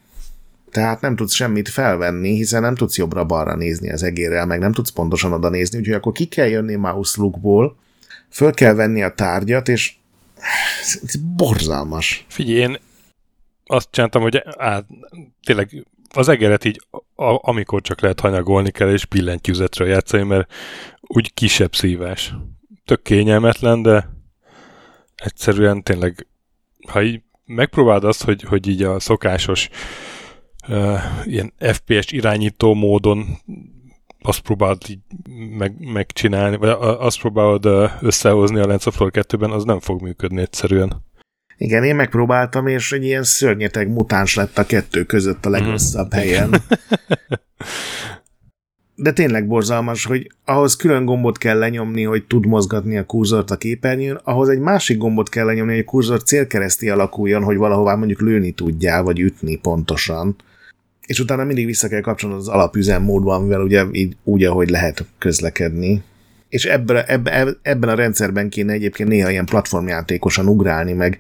tehát 0.71 1.02
nem 1.02 1.15
tudsz 1.15 1.34
semmit 1.34 1.69
felvenni, 1.69 2.36
hiszen 2.36 2.62
nem 2.62 2.76
tudsz 2.76 2.97
jobbra-balra 2.97 3.56
nézni 3.56 3.91
az 3.91 4.04
egérrel, 4.04 4.45
meg 4.45 4.60
nem 4.60 4.71
tudsz 4.71 4.89
pontosan 4.89 5.34
oda 5.34 5.50
nézni, 5.50 5.78
úgyhogy 5.78 5.93
akkor 5.93 6.12
ki 6.12 6.26
kell 6.26 6.47
jönni 6.47 6.76
mouse 6.76 7.21
lookból, 7.21 7.78
föl 8.30 8.54
kell 8.54 8.73
venni 8.73 9.04
a 9.04 9.13
tárgyat, 9.13 9.67
és 9.67 9.93
ez 11.04 11.15
borzalmas. 11.15 12.26
Figyelj, 12.28 12.60
én 12.60 12.78
azt 13.65 13.88
csináltam, 13.91 14.21
hogy 14.21 14.43
á, 14.58 14.82
tényleg 15.43 15.88
az 16.13 16.28
egeret 16.28 16.65
így, 16.65 16.82
a, 17.15 17.50
amikor 17.50 17.82
csak 17.82 18.02
lehet 18.02 18.19
hanyagolni 18.19 18.71
kell, 18.71 18.91
és 18.91 19.06
billentyűzetről 19.06 19.88
játszani, 19.88 20.23
mert 20.23 20.52
úgy 21.02 21.34
kisebb 21.34 21.76
szívás. 21.76 22.34
Tök 22.86 23.02
kényelmetlen, 23.02 23.82
de 23.82 24.10
egyszerűen 25.15 25.84
tényleg, 25.84 26.28
ha 26.88 27.02
így 27.02 27.21
megpróbáld 27.45 28.04
azt, 28.04 28.23
hogy, 28.23 28.41
hogy 28.41 28.67
így 28.67 28.84
a 28.84 29.00
szokásos 29.00 29.69
uh, 30.67 31.00
ilyen 31.26 31.54
FPS 31.58 32.12
irányító 32.12 32.73
módon 32.73 33.26
azt 34.27 34.39
próbáld 34.39 34.77
így 34.87 34.99
meg, 35.57 35.73
megcsinálni, 35.93 36.57
vagy 36.57 36.69
azt 36.79 37.19
próbálod 37.19 37.91
összehozni 38.01 38.59
a 38.59 38.67
Lens 38.67 38.85
of 38.85 38.97
2-ben, 38.99 39.51
az 39.51 39.63
nem 39.63 39.79
fog 39.79 40.01
működni 40.01 40.41
egyszerűen. 40.41 41.05
Igen, 41.57 41.83
én 41.83 41.95
megpróbáltam, 41.95 42.67
és 42.67 42.91
egy 42.91 43.03
ilyen 43.03 43.23
szörnyeteg 43.23 43.89
mutáns 43.89 44.35
lett 44.35 44.57
a 44.57 44.65
kettő 44.65 45.03
között 45.03 45.45
a 45.45 45.49
legrosszabb 45.49 46.07
mm. 46.15 46.17
helyen. 46.17 46.49
De 48.99 49.11
tényleg 49.11 49.47
borzalmas, 49.47 50.05
hogy 50.05 50.31
ahhoz 50.45 50.75
külön 50.75 51.05
gombot 51.05 51.37
kell 51.37 51.57
lenyomni, 51.57 52.03
hogy 52.03 52.25
tud 52.25 52.45
mozgatni 52.45 52.97
a 52.97 53.05
kurzort 53.05 53.51
a 53.51 53.57
képernyőn, 53.57 54.19
ahhoz 54.23 54.49
egy 54.49 54.59
másik 54.59 54.97
gombot 54.97 55.29
kell 55.29 55.45
lenyomni, 55.45 55.71
hogy 55.71 55.81
a 55.81 55.89
kurzor 55.89 56.23
célkereszti 56.23 56.89
alakuljon, 56.89 57.43
hogy 57.43 57.57
valahová 57.57 57.95
mondjuk 57.95 58.21
lőni 58.21 58.51
tudjál, 58.51 59.03
vagy 59.03 59.19
ütni 59.19 59.55
pontosan. 59.55 60.35
És 61.08 61.20
utána 61.20 61.43
mindig 61.43 61.65
vissza 61.65 61.88
kell 61.88 62.02
kapcsolni 62.02 62.36
az 62.36 62.48
alapüzemmódban, 62.48 63.41
mivel 63.41 63.62
ugye 63.62 63.86
így 63.91 64.15
úgy, 64.24 64.43
ahogy 64.43 64.70
lehet 64.70 65.06
közlekedni 65.17 66.04
és 66.50 66.65
ebben, 66.65 67.06
ebben, 67.06 67.58
ebben 67.62 67.89
a 67.89 67.96
rendszerben 67.96 68.50
kéne 68.50 68.74
egyébként 68.74 69.10
néha 69.10 69.30
ilyen 69.30 69.46
platformjátékosan 69.46 70.48
ugrálni, 70.48 70.93
meg 70.93 71.20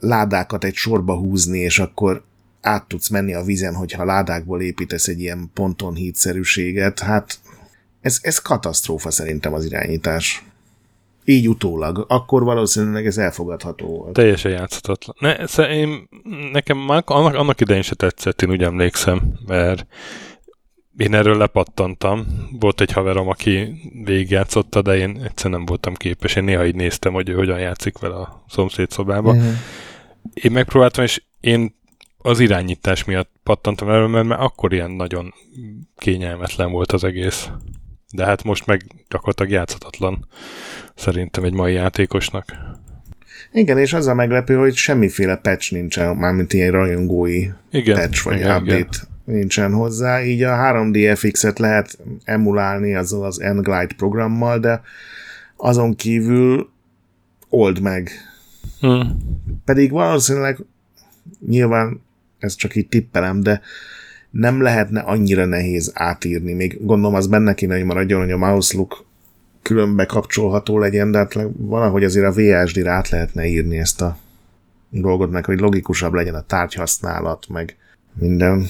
ládákat 0.00 0.64
egy 0.64 0.74
sorba 0.74 1.16
húzni, 1.16 1.58
és 1.58 1.78
akkor 1.78 2.22
át 2.60 2.88
tudsz 2.88 3.08
menni 3.08 3.34
a 3.34 3.42
vízen, 3.42 3.74
hogyha 3.74 4.04
ládákból 4.04 4.62
építesz 4.62 5.08
egy 5.08 5.20
ilyen 5.20 5.50
ponton 5.54 5.94
hídszerűséget. 5.94 6.98
Hát 6.98 7.38
ez, 8.00 8.18
ez 8.22 8.38
katasztrófa 8.38 9.10
szerintem 9.10 9.54
az 9.54 9.64
irányítás. 9.64 10.44
Így 11.24 11.48
utólag. 11.48 12.04
Akkor 12.08 12.44
valószínűleg 12.44 13.06
ez 13.06 13.18
elfogadható 13.18 13.86
volt. 13.86 14.12
Teljesen 14.12 14.52
játszhatatlan. 14.52 15.16
Ne, 15.18 15.34
én, 15.68 16.08
nekem 16.52 16.78
már 16.78 17.02
annak, 17.06 17.34
annak 17.34 17.60
idején 17.60 17.82
se 17.82 17.94
tetszett, 17.94 18.42
én 18.42 18.50
úgy 18.50 18.62
emlékszem, 18.62 19.32
mert 19.46 19.86
én 20.96 21.14
erről 21.14 21.36
lepattantam. 21.36 22.26
Volt 22.60 22.80
egy 22.80 22.92
haverom, 22.92 23.28
aki 23.28 23.80
végigjátszotta, 24.04 24.82
de 24.82 24.96
én 24.96 25.20
egyszer 25.24 25.50
nem 25.50 25.64
voltam 25.64 25.94
képes. 25.94 26.34
Én 26.34 26.44
néha 26.44 26.66
így 26.66 26.74
néztem, 26.74 27.12
hogy 27.12 27.28
ő 27.28 27.34
hogyan 27.34 27.58
játszik 27.58 27.98
vele 27.98 28.14
a 28.14 28.44
szomszéd 28.48 28.90
szobába. 28.90 29.30
Uh-huh. 29.30 29.52
Én 30.34 30.52
megpróbáltam, 30.52 31.04
és 31.04 31.22
én 31.40 31.74
az 32.18 32.40
irányítás 32.40 33.04
miatt 33.04 33.30
pattantam 33.42 33.88
erről, 33.88 34.08
mert 34.08 34.26
már 34.26 34.40
akkor 34.40 34.72
ilyen 34.72 34.90
nagyon 34.90 35.34
kényelmetlen 35.96 36.70
volt 36.70 36.92
az 36.92 37.04
egész. 37.04 37.50
De 38.12 38.24
hát 38.24 38.44
most 38.44 38.66
meg 38.66 38.82
gyakorlatilag 39.08 39.52
játszhatatlan 39.52 40.26
szerintem 40.94 41.44
egy 41.44 41.52
mai 41.52 41.72
játékosnak. 41.72 42.44
Igen, 43.52 43.78
és 43.78 43.92
az 43.92 44.06
a 44.06 44.14
meglepő, 44.14 44.56
hogy 44.56 44.74
semmiféle 44.74 45.36
patch 45.36 45.72
nincsen, 45.72 46.16
mármint 46.16 46.52
ilyen 46.52 46.70
rajongói 46.70 47.48
igen, 47.70 47.96
patch 47.96 48.24
vagy 48.24 48.38
igen, 48.38 48.56
update. 48.56 48.76
Igen 48.76 49.08
nincsen 49.30 49.72
hozzá, 49.72 50.22
így 50.24 50.42
a 50.42 50.56
3D 50.56 51.12
FX-et 51.16 51.58
lehet 51.58 51.98
emulálni 52.24 52.94
azzal 52.94 53.24
az 53.24 53.36
N-Glide 53.36 53.94
programmal, 53.96 54.58
de 54.58 54.82
azon 55.56 55.94
kívül 55.94 56.70
old 57.48 57.80
meg. 57.80 58.10
Hmm. 58.80 59.16
Pedig 59.64 59.90
valószínűleg 59.90 60.58
nyilván 61.46 62.02
ez 62.38 62.54
csak 62.54 62.74
így 62.74 62.88
tippelem, 62.88 63.40
de 63.40 63.60
nem 64.30 64.62
lehetne 64.62 65.00
annyira 65.00 65.44
nehéz 65.44 65.90
átírni. 65.94 66.52
Még 66.52 66.78
gondolom 66.80 67.14
az 67.14 67.26
benne 67.26 67.54
kéne, 67.54 67.76
hogy 67.76 67.84
maradjon, 67.84 68.20
hogy 68.20 68.30
a 68.30 68.36
mouse 68.36 68.76
look 68.76 69.04
különbe 69.62 70.06
kapcsolható 70.06 70.78
legyen, 70.78 71.10
de 71.10 71.18
hát 71.18 71.38
valahogy 71.56 72.04
azért 72.04 72.26
a 72.26 72.40
VSD-re 72.40 72.90
át 72.90 73.08
lehetne 73.08 73.46
írni 73.46 73.78
ezt 73.78 74.00
a 74.00 74.16
dolgot, 74.90 75.30
meg 75.30 75.44
hogy 75.44 75.60
logikusabb 75.60 76.12
legyen 76.12 76.34
a 76.34 76.40
tárgyhasználat, 76.46 77.48
meg 77.48 77.76
minden. 78.18 78.66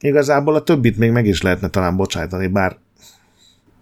Igazából 0.00 0.54
a 0.54 0.62
többit 0.62 0.98
még 0.98 1.10
meg 1.10 1.26
is 1.26 1.42
lehetne 1.42 1.68
talán 1.68 1.96
bocsájtani, 1.96 2.46
bár 2.46 2.76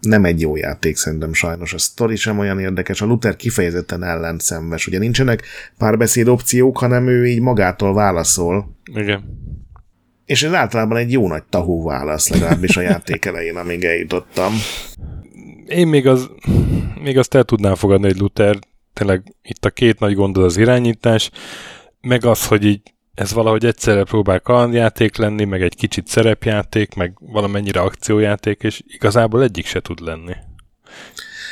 nem 0.01 0.25
egy 0.25 0.41
jó 0.41 0.57
játék 0.57 0.97
szerintem 0.97 1.33
sajnos. 1.33 1.75
A 1.75 1.79
sztori 1.79 2.17
sem 2.17 2.39
olyan 2.39 2.61
érdekes, 2.61 3.01
a 3.01 3.07
Luther 3.07 3.37
kifejezetten 3.37 4.03
ellenszenves. 4.03 4.87
Ugye 4.87 4.99
nincsenek 4.99 5.43
párbeszéd 5.79 6.29
opciók, 6.29 6.79
hanem 6.79 7.09
ő 7.09 7.27
így 7.27 7.41
magától 7.41 7.95
válaszol. 7.95 8.77
Igen. 8.95 9.46
És 10.27 10.43
ez 10.43 10.53
általában 10.53 10.97
egy 10.97 11.13
jó 11.13 11.29
nagy 11.29 11.45
tahó 11.45 11.85
válasz, 11.85 12.29
legalábbis 12.29 12.77
a 12.77 12.81
játék 12.81 13.25
elején, 13.25 13.57
amíg 13.57 13.85
eljutottam. 13.85 14.53
Én 15.67 15.87
még, 15.87 16.07
az, 16.07 16.31
még 17.03 17.19
azt 17.19 17.35
el 17.35 17.45
tudnám 17.45 17.75
fogadni, 17.75 18.07
hogy 18.07 18.19
Luther 18.19 18.59
tényleg 18.93 19.35
itt 19.43 19.65
a 19.65 19.71
két 19.71 19.99
nagy 19.99 20.15
gond 20.15 20.37
az, 20.37 20.57
irányítás, 20.57 21.31
meg 22.01 22.25
az, 22.25 22.47
hogy 22.47 22.65
így 22.65 22.81
ez 23.15 23.33
valahogy 23.33 23.65
egyszerre 23.65 24.05
próbál 24.05 24.41
kalandjáték 24.41 25.17
lenni, 25.17 25.45
meg 25.45 25.63
egy 25.63 25.75
kicsit 25.75 26.07
szerepjáték, 26.07 26.95
meg 26.95 27.13
valamennyire 27.21 27.81
akciójáték, 27.81 28.63
és 28.63 28.83
igazából 28.87 29.43
egyik 29.43 29.67
se 29.67 29.81
tud 29.81 30.01
lenni. 30.01 30.35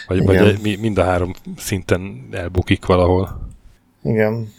Vagy, 0.06 0.22
Igen. 0.22 0.44
vagy 0.44 0.78
mind 0.80 0.98
a 0.98 1.04
három 1.04 1.32
szinten 1.56 2.28
elbukik 2.30 2.86
valahol. 2.86 3.48
Igen. 4.02 4.52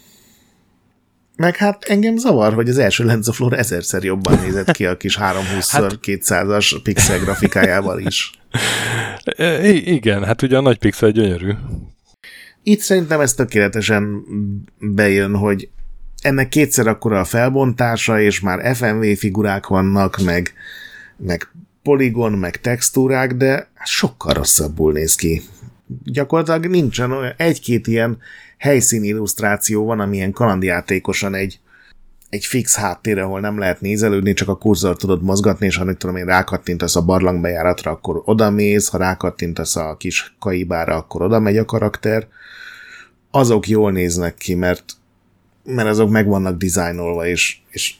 Meg 1.36 1.56
hát 1.56 1.84
engem 1.84 2.18
zavar, 2.18 2.54
hogy 2.54 2.70
az 2.70 2.78
első 2.78 3.06
Lenza 3.06 3.32
Flor 3.32 3.54
ezerszer 3.54 4.04
jobban 4.04 4.40
nézett 4.40 4.72
ki 4.72 4.86
a 4.86 4.98
kis 4.98 5.18
320x200-as 5.22 6.70
hát... 6.72 6.82
pixel 6.82 7.20
grafikájával 7.20 8.00
is. 8.00 8.32
I- 9.64 9.94
igen, 9.94 10.24
hát 10.24 10.42
ugye 10.42 10.58
a 10.58 10.62
nagy 10.62 10.78
pixel 10.78 11.10
gyönyörű. 11.10 11.52
Itt 12.64 12.80
szerintem 12.80 13.20
ez 13.20 13.34
tökéletesen 13.34 14.24
bejön, 14.80 15.36
hogy 15.36 15.70
ennek 16.22 16.50
kétszer 16.50 16.88
akkora 16.88 17.20
a 17.20 17.24
felbontása, 17.24 18.20
és 18.20 18.40
már 18.40 18.76
FMV 18.76 19.04
figurák 19.18 19.68
vannak, 19.68 20.18
meg, 20.24 20.54
meg 21.18 21.48
poligon, 21.84 22.32
meg 22.32 22.60
textúrák, 22.60 23.34
de 23.34 23.70
sokkal 23.84 24.34
rosszabbul 24.34 24.92
néz 24.92 25.16
ki. 25.16 25.42
Gyakorlatilag 26.04 26.66
nincsen 26.66 27.12
olyan, 27.12 27.34
egy-két 27.38 27.88
ilyen 27.88 28.18
helyszín 28.58 29.04
illusztráció 29.04 29.86
van, 29.86 30.00
amilyen 30.00 30.32
kalandjátékosan 30.32 31.34
egy, 31.34 31.60
egy 32.30 32.46
fix 32.46 32.76
háttér, 32.76 33.20
ahol 33.20 33.40
nem 33.40 33.58
lehet 33.60 33.82
nézelődni, 33.82 34.34
csak 34.34 34.48
a 34.48 34.58
kurzor 34.58 34.96
tudod 34.96 35.24
mozgatni, 35.24 35.66
és 35.66 35.78
ha 35.78 35.84
nem 35.84 35.98
tudom 35.98 36.16
én 36.16 36.26
rákattintasz 36.26 36.96
a 36.96 37.06
barlangbejáratra, 37.06 37.92
akkor 37.92 38.22
oda 38.26 38.50
mész, 38.50 38.88
ha 38.88 38.98
rákattintasz 38.98 39.76
a 39.76 39.96
kis 39.98 40.36
kaibára, 40.40 40.96
akkor 40.96 41.22
oda 41.22 41.40
megy 41.40 41.58
a 41.58 41.66
karakter. 41.66 42.28
Azok 43.32 43.68
jól 43.68 43.92
néznek 43.92 44.36
ki, 44.36 44.56
mert 44.56 44.84
mert 45.66 45.88
azok 45.88 46.10
meg 46.10 46.28
vannak 46.28 46.58
dizájnolva, 46.58 47.26
és, 47.26 47.58
és, 47.70 47.96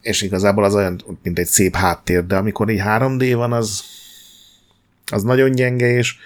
és 0.00 0.22
igazából 0.22 0.64
az 0.64 0.74
olyan, 0.74 1.18
mint 1.22 1.38
egy 1.38 1.46
szép 1.46 1.76
háttér, 1.76 2.26
de 2.26 2.36
amikor 2.36 2.70
így 2.70 2.82
3D 2.84 3.32
van, 3.34 3.52
az, 3.52 3.82
az 5.12 5.22
nagyon 5.22 5.50
gyenge, 5.50 5.86
és 5.86 6.16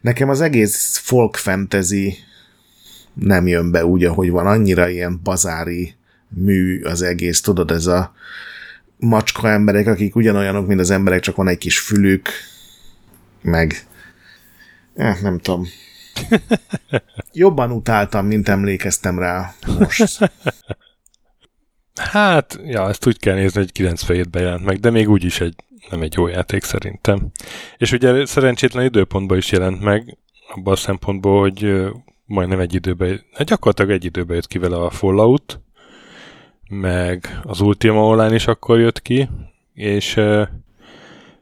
nekem 0.00 0.28
az 0.28 0.40
egész 0.40 0.98
folk 0.98 1.36
fantasy 1.36 2.18
nem 3.20 3.46
jön 3.46 3.70
be 3.70 3.86
úgy, 3.86 4.04
ahogy 4.04 4.30
van, 4.30 4.46
annyira 4.46 4.88
ilyen 4.88 5.20
bazári 5.22 5.94
mű 6.28 6.82
az 6.82 7.02
egész, 7.02 7.40
tudod, 7.40 7.70
ez 7.70 7.86
a 7.86 8.14
macska 8.98 9.48
emberek, 9.48 9.86
akik 9.86 10.16
ugyanolyanok, 10.16 10.66
mint 10.66 10.80
az 10.80 10.90
emberek, 10.90 11.20
csak 11.20 11.36
van 11.36 11.48
egy 11.48 11.58
kis 11.58 11.78
fülük, 11.78 12.28
meg 13.42 13.86
eh, 14.94 15.20
nem 15.20 15.38
tudom, 15.38 15.66
Jobban 17.32 17.70
utáltam, 17.70 18.26
mint 18.26 18.48
emlékeztem 18.48 19.18
rá 19.18 19.54
most. 19.78 20.18
Hát, 21.94 22.58
ja, 22.64 22.88
ezt 22.88 23.06
úgy 23.06 23.18
kell 23.18 23.34
nézni, 23.34 23.60
hogy 23.60 23.70
97-ben 23.74 24.42
jelent 24.42 24.64
meg, 24.64 24.80
de 24.80 24.90
még 24.90 25.08
úgyis 25.08 25.40
egy, 25.40 25.54
nem 25.90 26.02
egy 26.02 26.14
jó 26.16 26.26
játék 26.26 26.64
szerintem. 26.64 27.30
És 27.76 27.92
ugye 27.92 28.26
szerencsétlen 28.26 28.84
időpontban 28.84 29.36
is 29.36 29.52
jelent 29.52 29.80
meg, 29.80 30.18
abban 30.54 30.72
a 30.72 30.76
szempontból, 30.76 31.40
hogy 31.40 31.86
majdnem 32.26 32.60
egy 32.60 32.74
időben, 32.74 33.20
hát 33.32 33.46
gyakorlatilag 33.46 33.90
egy 33.90 34.04
időben 34.04 34.34
jött 34.34 34.46
ki 34.46 34.58
vele 34.58 34.76
a 34.76 34.90
Fallout, 34.90 35.60
meg 36.68 37.40
az 37.42 37.60
Ultima 37.60 38.06
Online 38.06 38.34
is 38.34 38.46
akkor 38.46 38.80
jött 38.80 39.02
ki, 39.02 39.28
és, 39.74 40.20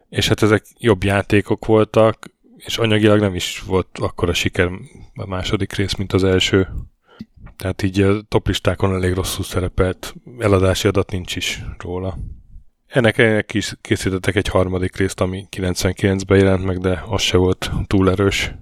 és 0.08 0.28
hát 0.28 0.42
ezek 0.42 0.64
jobb 0.78 1.02
játékok 1.02 1.66
voltak, 1.66 2.30
és 2.56 2.78
anyagilag 2.78 3.20
nem 3.20 3.34
is 3.34 3.60
volt 3.66 3.98
a 4.16 4.32
siker 4.32 4.70
a 5.14 5.26
második 5.26 5.72
rész, 5.72 5.94
mint 5.94 6.12
az 6.12 6.24
első. 6.24 6.68
Tehát 7.56 7.82
így 7.82 8.00
a 8.00 8.20
toplistákon 8.22 8.94
elég 8.94 9.12
rosszul 9.12 9.44
szerepelt, 9.44 10.14
eladási 10.38 10.88
adat 10.88 11.10
nincs 11.10 11.36
is 11.36 11.62
róla. 11.78 12.18
Ennek, 12.86 13.18
ennek 13.18 13.54
is 13.54 13.74
készítettek 13.80 14.34
egy 14.36 14.48
harmadik 14.48 14.96
részt, 14.96 15.20
ami 15.20 15.46
99-ben 15.56 16.38
jelent 16.38 16.64
meg, 16.64 16.78
de 16.78 17.02
az 17.08 17.22
se 17.22 17.36
volt 17.36 17.70
túl 17.86 18.10
erős. 18.10 18.54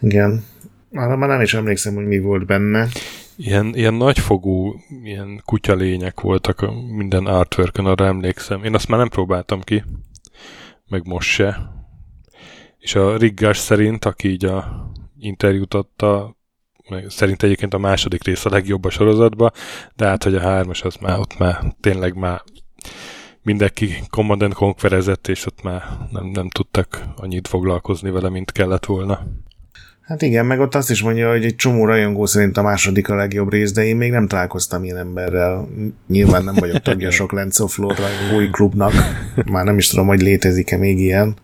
Igen. 0.00 0.44
Arra 0.92 1.16
már 1.16 1.28
nem 1.28 1.40
is 1.40 1.54
emlékszem, 1.54 1.94
hogy 1.94 2.06
mi 2.06 2.18
volt 2.18 2.46
benne. 2.46 2.88
Ilyen, 3.36 3.74
ilyen 3.74 3.94
nagyfogú, 3.94 4.74
ilyen 5.02 5.42
kutyalények 5.44 6.20
voltak 6.20 6.70
minden 6.96 7.26
artwork 7.26 7.78
arra 7.78 8.06
emlékszem. 8.06 8.64
Én 8.64 8.74
azt 8.74 8.88
már 8.88 8.98
nem 8.98 9.08
próbáltam 9.08 9.60
ki, 9.60 9.84
meg 10.88 11.06
most 11.06 11.28
se 11.28 11.76
és 12.78 12.94
a 12.94 13.16
Riggás 13.16 13.58
szerint, 13.58 14.04
aki 14.04 14.28
így 14.28 14.44
a 14.44 14.90
interjút 15.18 15.74
adta, 15.74 16.36
szerint 17.06 17.42
egyébként 17.42 17.74
a 17.74 17.78
második 17.78 18.24
rész 18.24 18.44
a 18.44 18.50
legjobb 18.50 18.84
a 18.84 18.90
sorozatban, 18.90 19.52
de 19.96 20.06
hát, 20.06 20.24
hogy 20.24 20.34
a 20.34 20.40
hármas 20.40 20.82
az 20.82 20.96
már 20.96 21.18
ott 21.18 21.38
már 21.38 21.74
tényleg 21.80 22.14
már 22.14 22.42
mindenki 23.42 23.94
Command 24.10 24.52
Conquerezett, 24.52 25.28
és 25.28 25.46
ott 25.46 25.62
már 25.62 25.82
nem, 26.10 26.26
nem 26.26 26.48
tudtak 26.48 27.02
annyit 27.16 27.48
foglalkozni 27.48 28.10
vele, 28.10 28.28
mint 28.28 28.52
kellett 28.52 28.86
volna. 28.86 29.26
Hát 30.08 30.22
igen, 30.22 30.46
meg 30.46 30.60
ott 30.60 30.74
azt 30.74 30.90
is 30.90 31.02
mondja, 31.02 31.30
hogy 31.30 31.44
egy 31.44 31.54
csomó 31.54 31.84
rajongó 31.84 32.26
szerint 32.26 32.56
a 32.56 32.62
második 32.62 33.08
a 33.08 33.14
legjobb 33.14 33.52
rész, 33.52 33.72
de 33.72 33.84
én 33.84 33.96
még 33.96 34.10
nem 34.10 34.26
találkoztam 34.26 34.84
ilyen 34.84 34.96
emberrel. 34.96 35.68
Nyilván 36.06 36.44
nem 36.44 36.54
vagyok 36.54 36.82
tagja 36.82 37.10
sok 37.10 37.32
Lens 37.32 37.58
of 37.58 37.76
Lore 37.76 37.94
rajongói 37.94 38.50
klubnak. 38.50 38.92
Már 39.52 39.64
nem 39.64 39.78
is 39.78 39.88
tudom, 39.88 40.06
hogy 40.06 40.20
létezik-e 40.20 40.76
még 40.76 40.98
ilyen. 40.98 41.36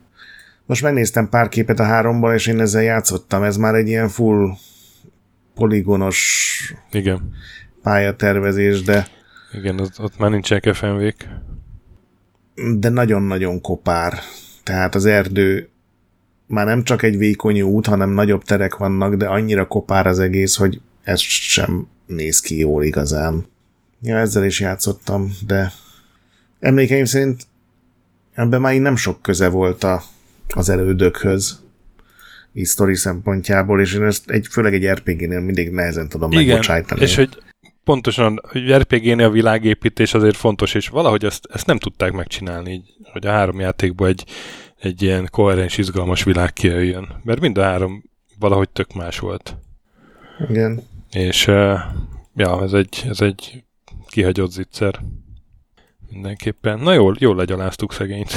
Most 0.66 0.83
megnéztem 0.83 1.29
pár 1.29 1.48
képet 1.48 1.81
a 1.81 1.85
háromból, 1.85 2.35
és 2.35 2.46
én 2.46 2.61
ezzel 2.61 2.83
játszottam. 2.83 3.42
Ez 3.42 3.57
már 3.57 3.74
egy 3.74 3.88
ilyen 3.88 4.09
full 4.09 4.50
poligonos 5.55 6.74
Igen. 6.90 7.31
pályatervezés, 7.83 8.83
de... 8.83 9.07
Igen, 9.53 9.81
ott, 9.81 10.00
ott 10.00 10.18
már 10.18 10.31
nincsenek 10.31 10.74
fmv 10.74 11.03
De 12.79 12.88
nagyon-nagyon 12.88 13.61
kopár. 13.61 14.18
Tehát 14.62 14.94
az 14.94 15.07
erdő 15.07 15.68
már 16.47 16.67
nem 16.67 16.83
csak 16.83 17.03
egy 17.03 17.17
vékony 17.17 17.61
út, 17.63 17.87
hanem 17.87 18.11
nagyobb 18.11 18.43
terek 18.43 18.77
vannak, 18.77 19.15
de 19.15 19.27
annyira 19.27 19.67
kopár 19.67 20.07
az 20.07 20.19
egész, 20.19 20.57
hogy 20.57 20.81
ez 21.03 21.21
sem 21.21 21.87
néz 22.07 22.41
ki 22.41 22.59
jól 22.59 22.85
igazán. 22.85 23.47
Ja, 24.03 24.17
ezzel 24.17 24.45
is 24.45 24.61
játszottam, 24.61 25.33
de 25.47 25.73
emlékeim 26.61 27.05
szerint 27.05 27.47
ebben 28.33 28.61
már 28.61 28.75
nem 28.75 28.97
sok 28.97 29.23
köze 29.23 29.49
volt 29.49 29.85
a, 29.85 30.03
az 30.49 30.69
elődökhöz 30.69 31.63
sztori 32.63 32.95
szempontjából, 32.95 33.81
és 33.81 33.95
én 33.95 34.03
ezt 34.03 34.31
egy, 34.31 34.47
főleg 34.51 34.75
egy 34.75 34.87
RPG-nél 34.87 35.41
mindig 35.41 35.71
nehezen 35.71 36.09
tudom 36.09 36.31
Igen, 36.31 36.47
megbocsájtani. 36.47 37.01
és 37.01 37.15
hogy 37.15 37.39
pontosan, 37.85 38.41
hogy 38.49 38.73
RPG-nél 38.73 39.27
a 39.27 39.31
világépítés 39.31 40.15
azért 40.15 40.37
fontos, 40.37 40.75
és 40.75 40.89
valahogy 40.89 41.25
ezt, 41.25 41.47
ezt 41.53 41.67
nem 41.67 41.79
tudták 41.79 42.13
megcsinálni, 42.13 42.73
így, 42.73 42.95
hogy 43.13 43.27
a 43.27 43.31
három 43.31 43.61
játékban 43.61 44.09
egy 44.09 44.25
egy 44.85 45.03
ilyen 45.03 45.29
koherens, 45.31 45.79
izgalmas 45.79 46.25
világ 46.25 46.53
kijöjjön. 46.53 47.20
Mert 47.23 47.40
mind 47.40 47.59
a 47.59 47.62
három 47.62 48.05
valahogy 48.38 48.68
tök 48.68 48.94
más 48.94 49.18
volt. 49.18 49.57
Igen. 50.49 50.83
És 51.11 51.47
uh, 51.47 51.79
ja, 52.35 52.62
ez 52.62 52.73
egy, 52.73 53.05
ez 53.09 53.20
egy 53.20 53.64
kihagyott 54.09 54.51
zicser. 54.51 55.01
Mindenképpen. 56.11 56.79
Na 56.79 56.92
jól, 56.92 57.16
jól 57.18 57.37
legyaláztuk 57.37 57.92
szegényt. 57.92 58.33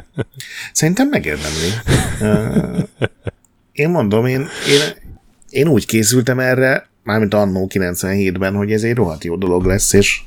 Szerintem 0.72 1.08
megérdemli. 1.08 1.70
Uh, 2.20 2.88
én 3.72 3.90
mondom, 3.90 4.26
én, 4.26 4.40
én, 4.68 5.12
én 5.48 5.68
úgy 5.68 5.86
készültem 5.86 6.38
erre, 6.38 6.88
mármint 7.02 7.34
annó 7.34 7.70
97-ben, 7.72 8.54
hogy 8.54 8.72
ez 8.72 8.82
egy 8.82 8.94
rohadt 8.94 9.24
jó 9.24 9.36
dolog 9.36 9.64
lesz, 9.64 9.92
és 9.92 10.20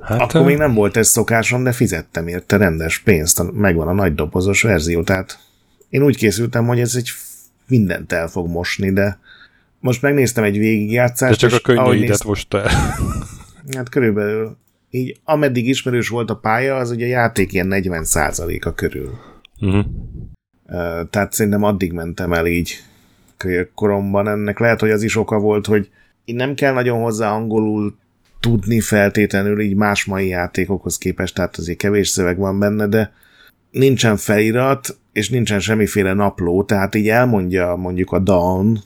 Hát, 0.00 0.20
Akkor 0.20 0.44
még 0.44 0.56
nem 0.56 0.74
volt 0.74 0.96
ez 0.96 1.08
szokásom, 1.08 1.62
de 1.62 1.72
fizettem 1.72 2.28
érte 2.28 2.56
rendes 2.56 2.98
pénzt, 2.98 3.52
megvan 3.52 3.88
a 3.88 3.92
nagy 3.92 4.14
dobozos 4.14 4.62
verzió, 4.62 5.02
tehát 5.02 5.38
én 5.88 6.02
úgy 6.02 6.16
készültem, 6.16 6.66
hogy 6.66 6.80
ez 6.80 6.94
egy 6.94 7.08
mindent 7.66 8.12
el 8.12 8.28
fog 8.28 8.48
mosni, 8.48 8.92
de 8.92 9.18
most 9.80 10.02
megnéztem 10.02 10.44
egy 10.44 10.58
végigjátszást. 10.58 11.40
De 11.40 11.48
csak 11.48 11.58
a 11.58 11.62
könnyűidet 11.62 12.08
nézt... 12.08 12.24
most 12.24 12.54
el. 12.54 12.68
Hát 13.76 13.88
körülbelül 13.88 14.56
így 14.90 15.20
ameddig 15.24 15.68
ismerős 15.68 16.08
volt 16.08 16.30
a 16.30 16.36
pálya, 16.36 16.76
az 16.76 16.90
ugye 16.90 17.04
a 17.04 17.08
játék 17.08 17.52
ilyen 17.52 17.66
40 17.66 18.04
a 18.60 18.74
körül. 18.74 19.10
Uh-huh. 19.60 19.84
Tehát 21.10 21.32
szerintem 21.32 21.62
addig 21.62 21.92
mentem 21.92 22.32
el 22.32 22.46
így 22.46 22.82
koromban. 23.74 24.28
Ennek 24.28 24.58
lehet, 24.58 24.80
hogy 24.80 24.90
az 24.90 25.02
is 25.02 25.16
oka 25.16 25.38
volt, 25.38 25.66
hogy 25.66 25.90
én 26.24 26.34
nem 26.34 26.54
kell 26.54 26.72
nagyon 26.72 27.00
hozzá 27.00 27.32
angolul 27.32 27.96
tudni 28.42 28.80
feltétlenül 28.80 29.60
így 29.60 29.74
más 29.74 30.04
mai 30.04 30.26
játékokhoz 30.26 30.98
képest, 30.98 31.34
tehát 31.34 31.56
azért 31.56 31.78
kevés 31.78 32.08
szöveg 32.08 32.38
van 32.38 32.58
benne, 32.58 32.86
de 32.86 33.12
nincsen 33.70 34.16
felirat, 34.16 34.98
és 35.12 35.28
nincsen 35.30 35.60
semmiféle 35.60 36.12
napló, 36.12 36.64
tehát 36.64 36.94
így 36.94 37.08
elmondja 37.08 37.76
mondjuk 37.76 38.12
a 38.12 38.18
Dawn, 38.18 38.78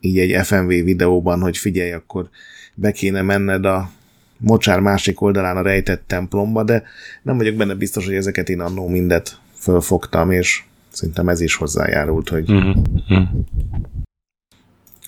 így 0.00 0.18
egy 0.18 0.46
FMV 0.46 0.68
videóban, 0.68 1.40
hogy 1.40 1.56
figyelj, 1.56 1.92
akkor 1.92 2.28
be 2.74 2.92
kéne 2.92 3.22
menned 3.22 3.64
a 3.64 3.90
mocsár 4.38 4.80
másik 4.80 5.20
oldalán 5.20 5.56
a 5.56 5.62
rejtett 5.62 6.02
templomba, 6.06 6.62
de 6.62 6.82
nem 7.22 7.36
vagyok 7.36 7.54
benne 7.54 7.74
biztos, 7.74 8.04
hogy 8.04 8.14
ezeket 8.14 8.48
én 8.48 8.60
annó 8.60 8.88
mindet 8.88 9.38
fölfogtam, 9.54 10.30
és 10.30 10.62
szerintem 10.90 11.28
ez 11.28 11.40
is 11.40 11.54
hozzájárult, 11.54 12.28
hogy 12.28 12.52
mm-hmm. 12.52 13.22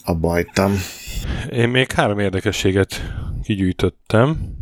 abba 0.05 0.29
hagytam. 0.29 0.73
Én 1.51 1.69
még 1.69 1.93
három 1.93 2.19
érdekességet 2.19 3.01
kigyűjtöttem. 3.43 4.57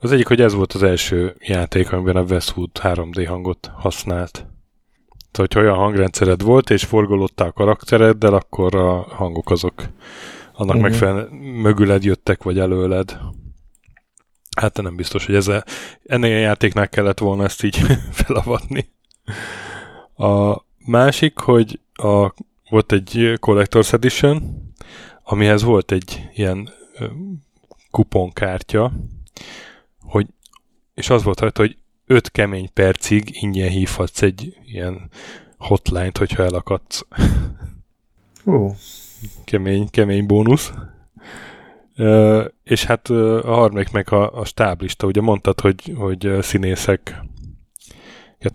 Az 0.00 0.12
egyik, 0.12 0.26
hogy 0.26 0.40
ez 0.40 0.54
volt 0.54 0.72
az 0.72 0.82
első 0.82 1.36
játék, 1.38 1.92
amiben 1.92 2.16
a 2.16 2.22
Westwood 2.22 2.70
3D 2.74 3.24
hangot 3.28 3.70
használt. 3.74 4.32
Tehát, 5.30 5.52
hogyha 5.52 5.60
olyan 5.60 5.74
hangrendszered 5.74 6.42
volt, 6.42 6.70
és 6.70 6.84
forgolódtál 6.84 7.48
a 7.48 7.52
karaktereddel, 7.52 8.34
akkor 8.34 8.74
a 8.74 9.00
hangok 9.00 9.50
azok 9.50 9.74
annak 10.52 10.74
uh-huh. 10.74 10.90
megfelelően 10.90 11.32
mögüled 11.34 12.04
jöttek, 12.04 12.42
vagy 12.42 12.58
előled. 12.58 13.18
Hát 14.56 14.82
nem 14.82 14.96
biztos, 14.96 15.26
hogy 15.26 15.34
ez 15.34 15.48
a, 15.48 15.64
ennél 16.04 16.36
a 16.36 16.38
játéknál 16.38 16.88
kellett 16.88 17.18
volna 17.18 17.44
ezt 17.44 17.62
így 17.62 17.76
felavatni. 18.24 18.90
A 20.16 20.62
másik, 20.84 21.38
hogy 21.38 21.80
a, 21.92 22.34
volt 22.70 22.92
egy 22.92 23.32
Collector's 23.40 23.92
Edition, 23.92 24.42
amihez 25.22 25.62
volt 25.62 25.92
egy 25.92 26.28
ilyen 26.34 26.70
kuponkártya, 27.90 28.92
hogy, 30.00 30.26
és 30.94 31.10
az 31.10 31.22
volt 31.22 31.40
rajta, 31.40 31.60
hogy 31.60 31.76
5 32.06 32.30
kemény 32.30 32.72
percig 32.72 33.42
ingyen 33.42 33.68
hívhatsz 33.68 34.22
egy 34.22 34.56
ilyen 34.66 35.10
hotline-t, 35.58 36.18
hogyha 36.18 36.42
elakadsz. 36.42 37.06
Ó. 38.46 38.70
Kemény, 39.44 39.90
kemény 39.90 40.26
bónusz. 40.26 40.72
Uh, 41.96 42.44
és 42.64 42.84
hát 42.84 43.08
uh, 43.08 43.40
a 43.44 43.54
harmadik 43.54 43.90
meg 43.90 44.12
a, 44.12 44.38
a 44.38 44.44
stáblista, 44.44 45.06
ugye 45.06 45.20
mondtad, 45.20 45.60
hogy, 45.60 45.94
hogy 45.96 46.36
színészek 46.40 47.22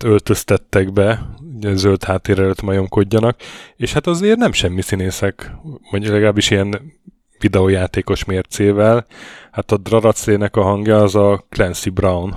öltöztettek 0.04 0.92
be, 0.92 1.34
ugye 1.56 1.74
zöld 1.74 2.04
háttér 2.04 2.38
előtt 2.38 2.62
majomkodjanak, 2.62 3.40
és 3.76 3.92
hát 3.92 4.06
azért 4.06 4.38
nem 4.38 4.52
semmi 4.52 4.82
színészek, 4.82 5.52
vagy 5.90 6.06
legalábbis 6.06 6.50
ilyen 6.50 6.92
videójátékos 7.38 8.24
mércével. 8.24 9.06
Hát 9.50 9.72
a 9.72 9.76
Draraclének 9.76 10.56
a 10.56 10.62
hangja 10.62 10.96
az 10.96 11.14
a 11.14 11.44
Clancy 11.48 11.90
Brown, 11.90 12.34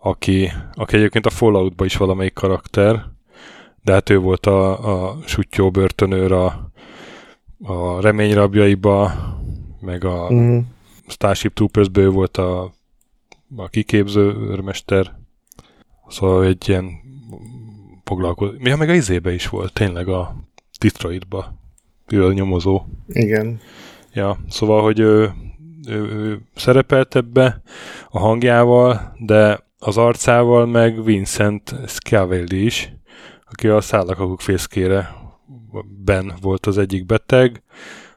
aki, 0.00 0.52
aki 0.74 0.96
egyébként 0.96 1.26
a 1.26 1.30
Falloutban 1.30 1.86
is 1.86 1.96
valamelyik 1.96 2.32
karakter, 2.32 3.04
de 3.82 3.92
hát 3.92 4.10
ő 4.10 4.18
volt 4.18 4.46
a, 4.46 5.08
a 5.08 5.18
sutyó 5.26 5.70
börtönőr 5.70 6.32
a, 6.32 6.70
a 7.62 8.00
reményrabjaiba, 8.00 9.12
meg 9.80 10.04
a 10.04 10.32
mm. 10.32 10.58
Starship 11.06 11.54
troopers 11.54 11.88
ő 11.92 12.10
volt 12.10 12.36
a, 12.36 12.72
a 13.56 13.68
kiképző 13.68 14.34
őrmester. 14.34 15.16
Szóval 16.08 16.44
egy 16.44 16.68
ilyen 16.68 16.90
foglalkozó. 18.04 18.52
Ja, 18.58 18.76
meg 18.76 18.88
a 18.88 18.94
izébe 18.94 19.32
is 19.32 19.48
volt, 19.48 19.72
tényleg 19.72 20.08
a 20.08 20.36
Detroitba. 20.78 21.57
Ő 22.10 22.24
a 22.24 22.32
nyomozó. 22.32 22.82
Igen. 23.08 23.60
Ja, 24.12 24.38
szóval, 24.48 24.82
hogy 24.82 24.98
ő, 24.98 25.32
ő, 25.88 25.94
ő 25.94 26.40
szerepelt 26.54 27.16
ebbe 27.16 27.62
a 28.08 28.18
hangjával, 28.18 29.14
de 29.18 29.66
az 29.78 29.96
arcával 29.96 30.66
meg 30.66 31.04
Vincent 31.04 31.74
Scavelli 31.86 32.64
is, 32.64 32.92
aki 33.50 33.68
a 33.68 33.80
szállakakuk 33.80 34.40
fészkére 34.40 35.14
ben 36.04 36.32
volt 36.40 36.66
az 36.66 36.78
egyik 36.78 37.06
beteg, 37.06 37.62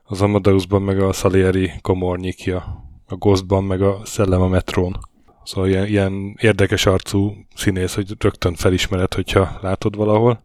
az 0.04 0.22
Amadeusban 0.22 0.82
meg 0.82 1.00
a 1.00 1.14
Salieri 1.14 1.72
komornyikja, 1.82 2.86
a 3.08 3.16
Ghostban 3.16 3.64
meg 3.64 3.82
a 3.82 4.02
Szellem 4.04 4.42
a 4.42 4.48
metrón. 4.48 4.98
Szóval 5.44 5.70
ilyen, 5.70 5.86
ilyen 5.86 6.38
érdekes 6.40 6.86
arcú 6.86 7.34
színész, 7.56 7.96
hogy 7.96 8.16
rögtön 8.20 8.56
felismered, 8.56 9.14
hogyha 9.14 9.60
látod 9.62 9.96
valahol. 9.96 10.44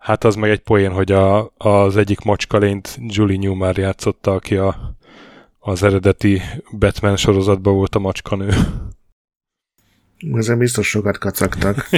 Hát 0.00 0.24
az 0.24 0.34
meg 0.34 0.50
egy 0.50 0.60
poén, 0.60 0.90
hogy 0.90 1.12
a, 1.12 1.52
az 1.56 1.96
egyik 1.96 2.20
macskalényt 2.20 2.98
Julie 3.06 3.38
Newmar 3.38 3.78
játszotta, 3.78 4.34
aki 4.34 4.56
a, 4.56 4.96
az 5.58 5.82
eredeti 5.82 6.42
Batman 6.78 7.16
sorozatban 7.16 7.74
volt 7.74 7.94
a 7.94 7.98
macskanő. 7.98 8.50
Ezen 10.34 10.58
biztos 10.58 10.88
sokat 10.88 11.18
kacagtak. 11.18 11.88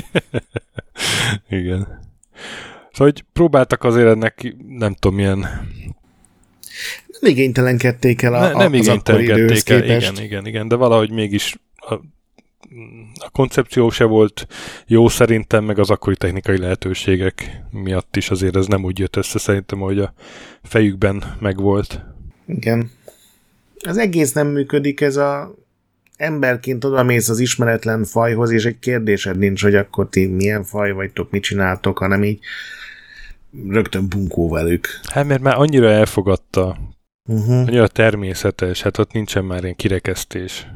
Igen. 1.49 1.81
Szóval, 2.93 3.13
hogy 3.13 3.25
próbáltak 3.33 3.85
azért 3.85 4.09
ennek, 4.09 4.55
nem 4.69 4.95
tudom, 4.95 5.17
milyen... 5.17 5.39
Nem 7.21 7.31
igénytelenkedték 7.31 8.23
el 8.23 8.35
a, 8.35 8.41
ne, 8.41 8.53
nem 8.53 8.73
az 8.73 8.79
igénytelenkedték 8.79 9.69
el, 9.69 9.85
igen, 9.85 10.17
igen, 10.17 10.47
igen, 10.47 10.69
de 10.69 10.75
valahogy 10.75 11.11
mégis 11.11 11.57
a 11.75 11.95
a 13.15 13.31
koncepció 13.31 13.91
se 13.91 14.05
volt 14.05 14.47
jó 14.87 15.09
szerintem, 15.09 15.65
meg 15.65 15.79
az 15.79 15.91
akkori 15.91 16.17
technikai 16.17 16.59
lehetőségek 16.59 17.63
miatt 17.71 18.17
is 18.17 18.31
azért 18.31 18.57
ez 18.57 18.67
nem 18.67 18.85
úgy 18.85 18.99
jött 18.99 19.17
össze 19.17 19.39
szerintem, 19.39 19.79
hogy 19.79 19.99
a 19.99 20.13
fejükben 20.63 21.37
megvolt. 21.41 22.05
Igen. 22.47 22.91
Az 23.87 23.99
egész 23.99 24.33
nem 24.33 24.47
működik, 24.47 25.01
ez 25.01 25.17
a 25.17 25.55
emberként 26.17 26.85
oda 26.85 27.03
mész 27.03 27.29
az 27.29 27.39
ismeretlen 27.39 28.05
fajhoz, 28.05 28.51
és 28.51 28.65
egy 28.65 28.79
kérdésed 28.79 29.39
nincs, 29.39 29.63
hogy 29.63 29.75
akkor 29.75 30.09
ti 30.09 30.27
milyen 30.27 30.65
faj 30.65 30.93
vagytok, 30.93 31.31
mit 31.31 31.43
csináltok, 31.43 31.99
hanem 31.99 32.25
így 32.25 32.39
rögtön 33.69 34.09
bunkó 34.09 34.51
velük. 34.51 34.87
Hát 35.03 35.27
mert 35.27 35.43
már 35.43 35.59
annyira 35.59 35.91
elfogadta, 35.91 36.79
uh-huh. 37.29 37.59
annyira 37.59 37.89
természetes, 37.89 38.83
hát 38.83 38.99
ott 38.99 39.13
nincsen 39.13 39.45
már 39.45 39.63
ilyen 39.63 39.77
kirekesztés. 39.77 40.67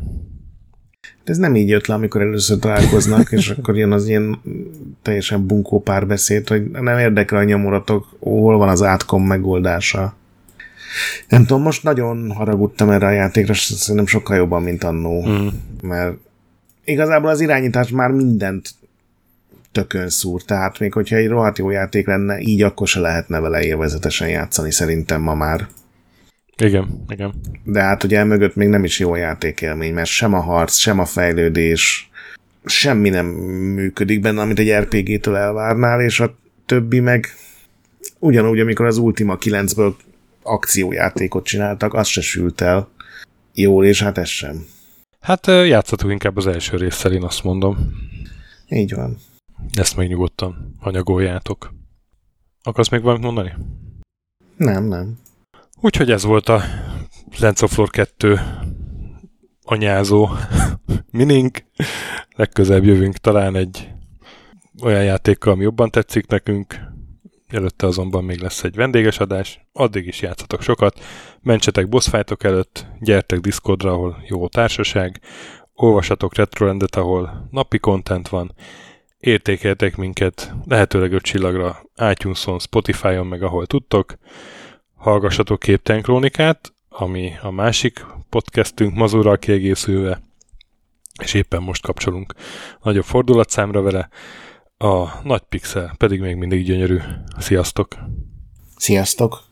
De 1.26 1.32
ez 1.32 1.38
nem 1.38 1.56
így 1.56 1.68
jött 1.68 1.86
le, 1.86 1.94
amikor 1.94 2.20
először 2.20 2.58
találkoznak, 2.58 3.32
és 3.32 3.50
akkor 3.50 3.76
jön 3.76 3.92
az 3.92 4.08
ilyen 4.08 4.40
teljesen 5.02 5.46
bunkó 5.46 5.80
párbeszéd, 5.80 6.48
hogy 6.48 6.70
nem 6.70 6.98
érdekel 6.98 7.38
a 7.38 7.44
nyomoratok, 7.44 8.06
hol 8.18 8.58
van 8.58 8.68
az 8.68 8.82
átkom 8.82 9.26
megoldása. 9.26 10.14
Nem 11.28 11.46
tudom, 11.46 11.62
most 11.62 11.82
nagyon 11.82 12.32
haragudtam 12.32 12.90
erre 12.90 13.06
a 13.06 13.10
játékra, 13.10 13.54
szerintem 13.54 14.06
sokkal 14.06 14.36
jobban, 14.36 14.62
mint 14.62 14.84
annó, 14.84 15.26
mm. 15.28 15.46
mert 15.82 16.14
igazából 16.84 17.30
az 17.30 17.40
irányítás 17.40 17.88
már 17.88 18.10
mindent 18.10 18.70
tökön 19.72 20.08
szúr, 20.08 20.42
tehát 20.42 20.78
még 20.78 20.92
hogyha 20.92 21.16
egy 21.16 21.28
rohadt 21.28 21.58
jó 21.58 21.70
játék 21.70 22.06
lenne, 22.06 22.38
így 22.40 22.62
akkor 22.62 22.88
se 22.88 23.00
lehetne 23.00 23.40
vele 23.40 23.64
élvezetesen 23.64 24.28
játszani 24.28 24.72
szerintem 24.72 25.22
ma 25.22 25.34
már. 25.34 25.68
Igen, 26.62 27.04
igen. 27.08 27.34
De 27.64 27.82
hát 27.82 28.04
ugye 28.04 28.24
mögött 28.24 28.54
még 28.54 28.68
nem 28.68 28.84
is 28.84 28.98
jó 28.98 29.14
játékélmény, 29.14 29.94
mert 29.94 30.08
sem 30.08 30.34
a 30.34 30.40
harc, 30.40 30.74
sem 30.74 30.98
a 30.98 31.04
fejlődés, 31.04 32.10
semmi 32.64 33.08
nem 33.08 33.26
működik 33.26 34.20
benne, 34.20 34.40
amit 34.40 34.58
egy 34.58 34.72
RPG-től 34.72 35.36
elvárnál, 35.36 36.00
és 36.00 36.20
a 36.20 36.36
többi 36.66 37.00
meg 37.00 37.26
ugyanúgy, 38.18 38.60
amikor 38.60 38.86
az 38.86 38.98
Ultima 38.98 39.36
9-ből 39.40 39.94
akciójátékot 40.42 41.44
csináltak, 41.44 41.94
az 41.94 42.06
se 42.06 42.20
sült 42.20 42.60
el 42.60 42.88
jól, 43.54 43.84
és 43.84 44.02
hát 44.02 44.18
ez 44.18 44.28
sem. 44.28 44.64
Hát 45.20 45.46
játszhatunk 45.46 46.12
inkább 46.12 46.36
az 46.36 46.46
első 46.46 46.76
résszel, 46.76 47.12
én 47.12 47.22
azt 47.22 47.44
mondom. 47.44 47.76
Így 48.68 48.94
van. 48.94 49.16
Ezt 49.74 49.96
meg 49.96 50.08
nyugodtan 50.08 50.76
anyagoljátok. 50.80 51.74
Akarsz 52.62 52.88
még 52.88 53.02
valamit 53.02 53.24
mondani? 53.24 53.52
Nem, 54.56 54.84
nem. 54.84 55.18
Úgyhogy 55.80 56.10
ez 56.10 56.24
volt 56.24 56.48
a 56.48 56.62
Lens 57.38 57.62
of 57.62 57.76
Lore 57.76 57.90
2 57.90 58.40
anyázó 59.62 60.28
minink. 61.10 61.58
Legközelebb 62.36 62.84
jövünk 62.84 63.16
talán 63.16 63.56
egy 63.56 63.88
olyan 64.82 65.04
játékkal, 65.04 65.52
ami 65.52 65.62
jobban 65.62 65.90
tetszik 65.90 66.26
nekünk. 66.26 66.80
Előtte 67.48 67.86
azonban 67.86 68.24
még 68.24 68.40
lesz 68.40 68.64
egy 68.64 68.74
vendéges 68.74 69.18
adás. 69.18 69.66
Addig 69.72 70.06
is 70.06 70.20
játszatok 70.20 70.62
sokat. 70.62 71.00
Mentsetek 71.40 71.88
boss 71.88 72.08
előtt, 72.38 72.86
gyertek 73.00 73.40
Discordra, 73.40 73.92
ahol 73.92 74.24
jó 74.28 74.48
társaság. 74.48 75.20
Olvasatok 75.74 76.34
Retrorendet, 76.34 76.96
ahol 76.96 77.48
napi 77.50 77.78
content 77.78 78.28
van. 78.28 78.54
Értékeltek 79.18 79.96
minket 79.96 80.54
lehetőleg 80.64 81.12
öt 81.12 81.22
csillagra 81.22 81.82
iTunes-on, 82.10 82.58
Spotify-on, 82.58 83.26
meg 83.26 83.42
ahol 83.42 83.66
tudtok 83.66 84.16
hallgassatok 85.06 85.58
Képten 85.58 86.02
Krónikát, 86.02 86.74
ami 86.88 87.32
a 87.42 87.50
másik 87.50 88.06
podcastünk 88.30 88.94
mazurral 88.94 89.38
kiegészülve, 89.38 90.20
és 91.22 91.34
éppen 91.34 91.62
most 91.62 91.82
kapcsolunk 91.82 92.34
nagyobb 92.82 93.04
fordulatszámra 93.04 93.82
vele. 93.82 94.08
A 94.76 95.22
nagy 95.22 95.42
pixel 95.48 95.94
pedig 95.96 96.20
még 96.20 96.36
mindig 96.36 96.64
gyönyörű. 96.64 96.98
Sziasztok! 97.38 97.96
Sziasztok! 98.76 99.42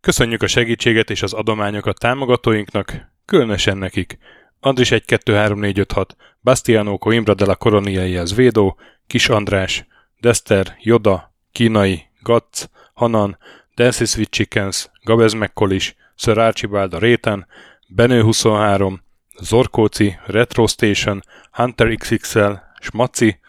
Köszönjük 0.00 0.42
a 0.42 0.46
segítséget 0.46 1.10
és 1.10 1.22
az 1.22 1.32
adományokat 1.32 1.98
támogatóinknak, 1.98 3.12
különösen 3.24 3.78
nekik. 3.78 4.18
Andris 4.62 4.92
1 4.92 5.06
2 5.08 5.18
3 5.18 5.34
4 5.34 5.56
5 5.56 5.84
6, 5.88 6.16
Bastiano 6.40 6.98
Coimbra 6.98 7.34
de 7.34 7.46
la 7.46 7.54
Coroniaihez 7.54 8.34
Védó, 8.34 8.76
Kis 9.06 9.28
András, 9.28 9.84
Dester, 10.22 10.76
Joda, 10.84 11.32
Kínai, 11.52 12.10
Gatz, 12.22 12.68
Hanan, 12.94 13.36
Dancy 13.76 14.06
Sweet 14.06 14.30
Chickens, 14.30 14.90
Gabez 15.04 15.34
Mekkolis, 15.34 15.96
Sir 16.16 16.38
Archibald 16.38 16.94
a 16.94 16.98
Réten, 16.98 17.46
Benő 17.88 18.22
23, 18.22 19.02
Zorkóci, 19.42 20.18
Retro 20.26 20.66
Station, 20.66 21.22
Hunter 21.52 21.94
XXL, 21.94 22.52
Smaci, 22.80 23.40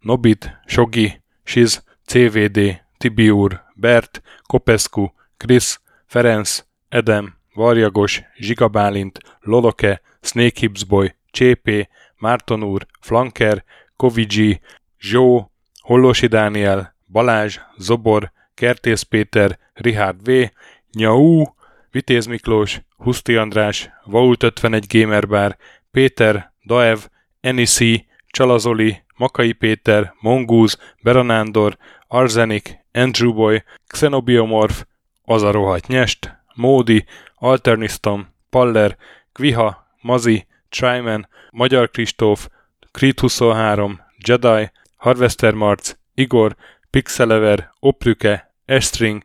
Nobit, 0.00 0.58
Sogi, 0.66 1.22
Siz, 1.44 1.82
CVD, 2.06 2.58
Tibiur, 2.98 3.64
Bert, 3.74 4.22
Kopescu, 4.46 5.14
Chris, 5.36 5.80
Ferenc, 6.06 6.64
Edem, 6.88 7.37
Varjagos, 7.58 8.22
Zsigabálint, 8.36 9.18
Loloke, 9.40 10.00
Snake 10.20 10.60
Hips 10.60 10.84
Boy, 10.84 11.14
Csépé, 11.30 11.88
Márton 12.18 12.62
úr, 12.62 12.86
Flanker, 13.00 13.64
Kovicsi, 13.96 14.60
Zsó, 15.00 15.50
Hollosi 15.80 16.26
Dániel, 16.26 16.94
Balázs, 17.06 17.58
Zobor, 17.76 18.32
Kertész 18.54 19.02
Péter, 19.02 19.58
Richard 19.72 20.22
V, 20.24 20.50
Nyau, 20.92 21.44
Vitéz 21.90 22.26
Miklós, 22.26 22.80
Huszti 22.96 23.36
András, 23.36 23.90
Vault 24.04 24.42
51 24.42 24.86
Gamerbar, 24.88 25.56
Péter, 25.90 26.52
Daev, 26.66 26.98
Enisi, 27.40 28.06
Csalazoli, 28.26 29.02
Makai 29.16 29.52
Péter, 29.52 30.14
Mongúz, 30.20 30.78
Beranándor, 31.02 31.76
Arzenik, 32.08 32.78
Andrew 32.92 33.32
Boy, 33.32 33.62
Xenobiomorph, 33.86 34.82
Az 35.24 35.42
nyest, 35.86 36.36
Módi, 36.54 37.04
Alternistom, 37.38 38.28
Paller, 38.50 38.96
Kviha, 39.32 39.86
Mazi, 40.00 40.46
Tryman, 40.68 41.28
Magyar 41.50 41.90
Kristóf, 41.90 42.48
Creed 42.92 43.20
23, 43.20 44.00
Jedi, 44.26 44.70
Harvester 44.96 45.54
Marc, 45.54 45.96
Igor, 46.14 46.56
Pixelever, 46.90 47.72
Oprüke, 47.80 48.52
Estring, 48.64 49.22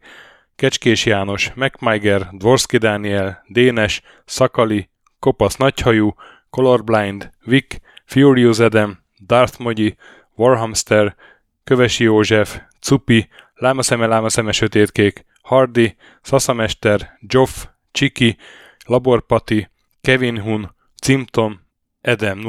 Kecskés 0.55 1.05
János, 1.05 1.51
MacMiger, 1.55 2.27
Dvorski 2.31 2.77
Dániel, 2.77 3.43
Dénes, 3.47 4.01
Szakali, 4.25 4.89
Kopasz 5.19 5.55
Nagyhajú, 5.55 6.13
Colorblind, 6.49 7.31
Vic, 7.45 7.75
Furious 8.05 8.59
Edem, 8.59 9.03
Darth 9.25 9.59
Mogyi, 9.59 9.95
Warhamster, 10.35 11.15
Kövesi 11.63 12.03
József, 12.03 12.59
Cupi, 12.79 13.27
Lámaszeme 13.53 14.05
Lámaszeme 14.05 14.51
Sötétkék, 14.51 15.25
Hardy, 15.41 15.95
Szaszamester, 16.21 17.17
Joff, 17.19 17.65
Csiki, 17.93 18.37
Laborpati, 18.85 19.69
Kevin 20.01 20.41
Hun, 20.41 20.75
Cimtom, 21.01 21.61
Edem 22.01 22.41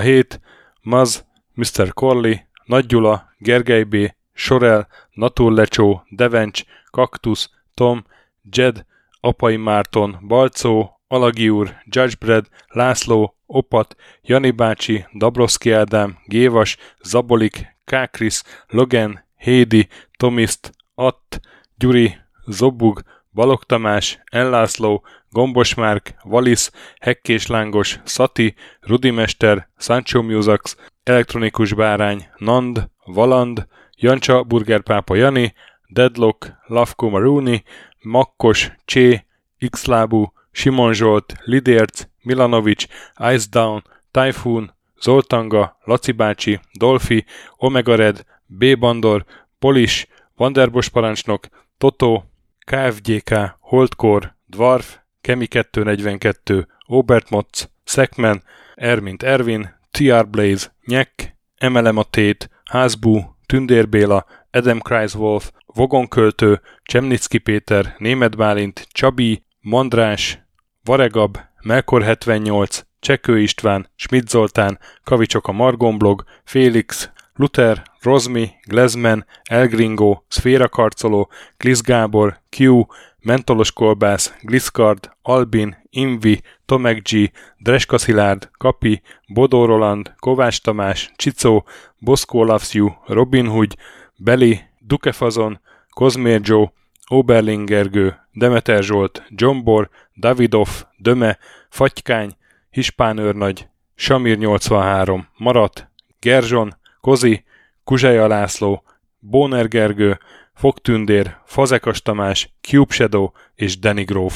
007, 0.00 0.40
Maz, 0.82 1.26
Mr. 1.54 1.92
Corley, 1.92 2.34
Nagy 2.64 2.86
Gyula, 2.86 3.34
Gergely 3.38 3.82
B., 3.82 3.96
Sorel, 4.32 4.88
Naturlecsó, 5.12 6.02
Devencs, 6.10 6.62
Kaktusz, 6.90 7.50
Tom, 7.74 8.04
Jed, 8.50 8.84
Apai 9.20 9.56
Márton, 9.56 10.18
Balcó, 10.26 11.00
Alagi 11.08 11.48
úr, 11.48 11.74
Judgebred, 11.84 12.46
László, 12.68 13.36
Opat, 13.46 13.96
Jani 14.22 14.50
bácsi, 14.50 15.06
Dabroszki 15.18 15.70
Ádám, 15.72 16.18
Gévas, 16.24 16.76
Zabolik, 17.02 17.76
Kákris, 17.84 18.42
Logan, 18.66 19.24
Hédi, 19.36 19.88
Tomiszt, 20.16 20.72
Att, 20.94 21.40
Gyuri, 21.76 22.16
Zobug, 22.46 23.02
Balog 23.36 23.64
Tamás, 23.64 24.22
Enlászló, 24.24 25.02
Gombos 25.30 25.74
Márk, 25.74 26.14
Valisz, 26.22 26.72
Hekkés 27.00 27.46
Lángos, 27.46 28.00
Szati, 28.04 28.54
Rudimester, 28.80 29.68
Sancho 29.76 30.22
Musax, 30.22 30.76
Elektronikus 31.02 31.72
Bárány, 31.72 32.28
Nand, 32.36 32.88
Valand, 33.04 33.66
Jancsa 33.96 34.42
Burgerpápa 34.42 35.14
Jani, 35.14 35.54
Deadlock, 35.88 36.52
Lavko 36.66 37.08
Maruni, 37.08 37.62
Makkos, 38.02 38.72
Csé, 38.84 39.26
Xlábú, 39.70 40.32
Simon 40.52 40.92
Zsolt, 40.92 41.34
Lidérc, 41.44 42.06
Milanovic, 42.22 42.86
Ice 43.32 43.46
Down, 43.50 43.82
Typhoon, 44.10 44.74
Zoltanga, 45.00 45.76
Laci 45.84 46.12
bácsi, 46.12 46.60
Dolfi, 46.78 47.24
Omega 47.56 47.94
Red, 47.94 48.24
B. 48.46 48.78
Bandor, 48.78 49.24
Polis, 49.58 50.06
Vanderbos 50.36 50.88
parancsnok, 50.88 51.46
Toto, 51.78 52.24
KFGK, 52.70 53.56
Holdkor, 53.60 54.36
Dwarf, 54.46 54.98
Kemi 55.20 55.46
242, 55.46 56.66
Obert 56.86 57.30
Motz, 57.30 57.70
Szekmen, 57.84 58.42
Ermint 58.74 59.22
Ervin, 59.22 59.74
TR 59.90 60.28
Blaze, 60.28 60.72
Nyek, 60.84 61.36
Emelem 61.56 61.96
a 61.96 62.02
Tét, 62.02 62.50
Házbú, 62.64 63.36
Tündér 63.46 63.88
Béla, 63.88 64.26
Adam 64.50 64.80
Kreiswolf, 64.80 65.52
Vogon 65.66 66.08
Költő, 66.08 66.60
Csemnicki 66.82 67.38
Péter, 67.38 67.94
Német 67.98 68.36
Bálint, 68.36 68.86
Csabi, 68.90 69.44
Mandrás, 69.60 70.38
Varegab, 70.84 71.38
Melkor 71.62 72.02
78, 72.02 72.86
Csekő 73.00 73.40
István, 73.40 73.90
Schmidt 73.94 74.28
Zoltán, 74.28 74.78
Kavicsok 75.04 75.48
a 75.48 75.52
Margonblog, 75.52 76.24
Félix, 76.44 77.10
Luther, 77.34 77.82
Rozmi, 78.06 78.50
Glezman, 78.62 79.26
Elgringo, 79.44 80.22
Szféra 80.28 80.68
Karcoló, 80.68 81.30
Glisz 81.56 81.80
Gábor, 81.80 82.40
Q, 82.56 82.86
Mentolos 83.20 83.72
Kolbász, 83.72 84.34
Gliscard, 84.42 85.10
Albin, 85.22 85.76
Invi, 85.90 86.40
Tomek 86.64 87.02
G, 87.08 87.30
Dreska 87.58 87.98
Szilárd, 87.98 88.50
Kapi, 88.58 89.02
Bodó 89.28 89.64
Roland, 89.64 90.14
Kovács 90.18 90.60
Tamás, 90.60 91.12
Csicó, 91.16 91.66
Boszkó 91.98 92.44
Loves 92.44 92.74
You, 92.74 92.88
Robin 93.06 93.46
Hood, 93.46 93.74
Beli, 94.16 94.60
Dukefazon, 94.78 95.60
Kozmér 95.90 96.40
Joe, 96.42 96.72
Oberlingergő, 97.08 98.16
Demeter 98.32 98.82
Zsolt, 98.82 99.22
Jombor, 99.28 99.88
Davidov, 100.16 100.68
Döme, 100.96 101.38
Fatykány, 101.68 102.30
Hispán 102.70 103.18
őrnagy, 103.18 103.68
Samir 103.94 104.38
83, 104.38 105.28
Marat, 105.36 105.90
Gerzson, 106.20 106.74
Kozi, 107.00 107.44
Kuzsaja 107.86 108.26
László, 108.26 108.82
Bóner 109.18 109.68
Gergő, 109.68 110.18
Fogtündér, 110.54 111.36
Fazekas 111.44 112.02
Tamás, 112.02 112.54
Cube 112.60 112.94
Shadow 112.94 113.30
és 113.54 113.78
Danny 113.78 114.04
Grove. 114.04 114.34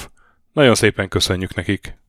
Nagyon 0.53 0.75
szépen 0.75 1.09
köszönjük 1.09 1.55
nekik! 1.55 1.99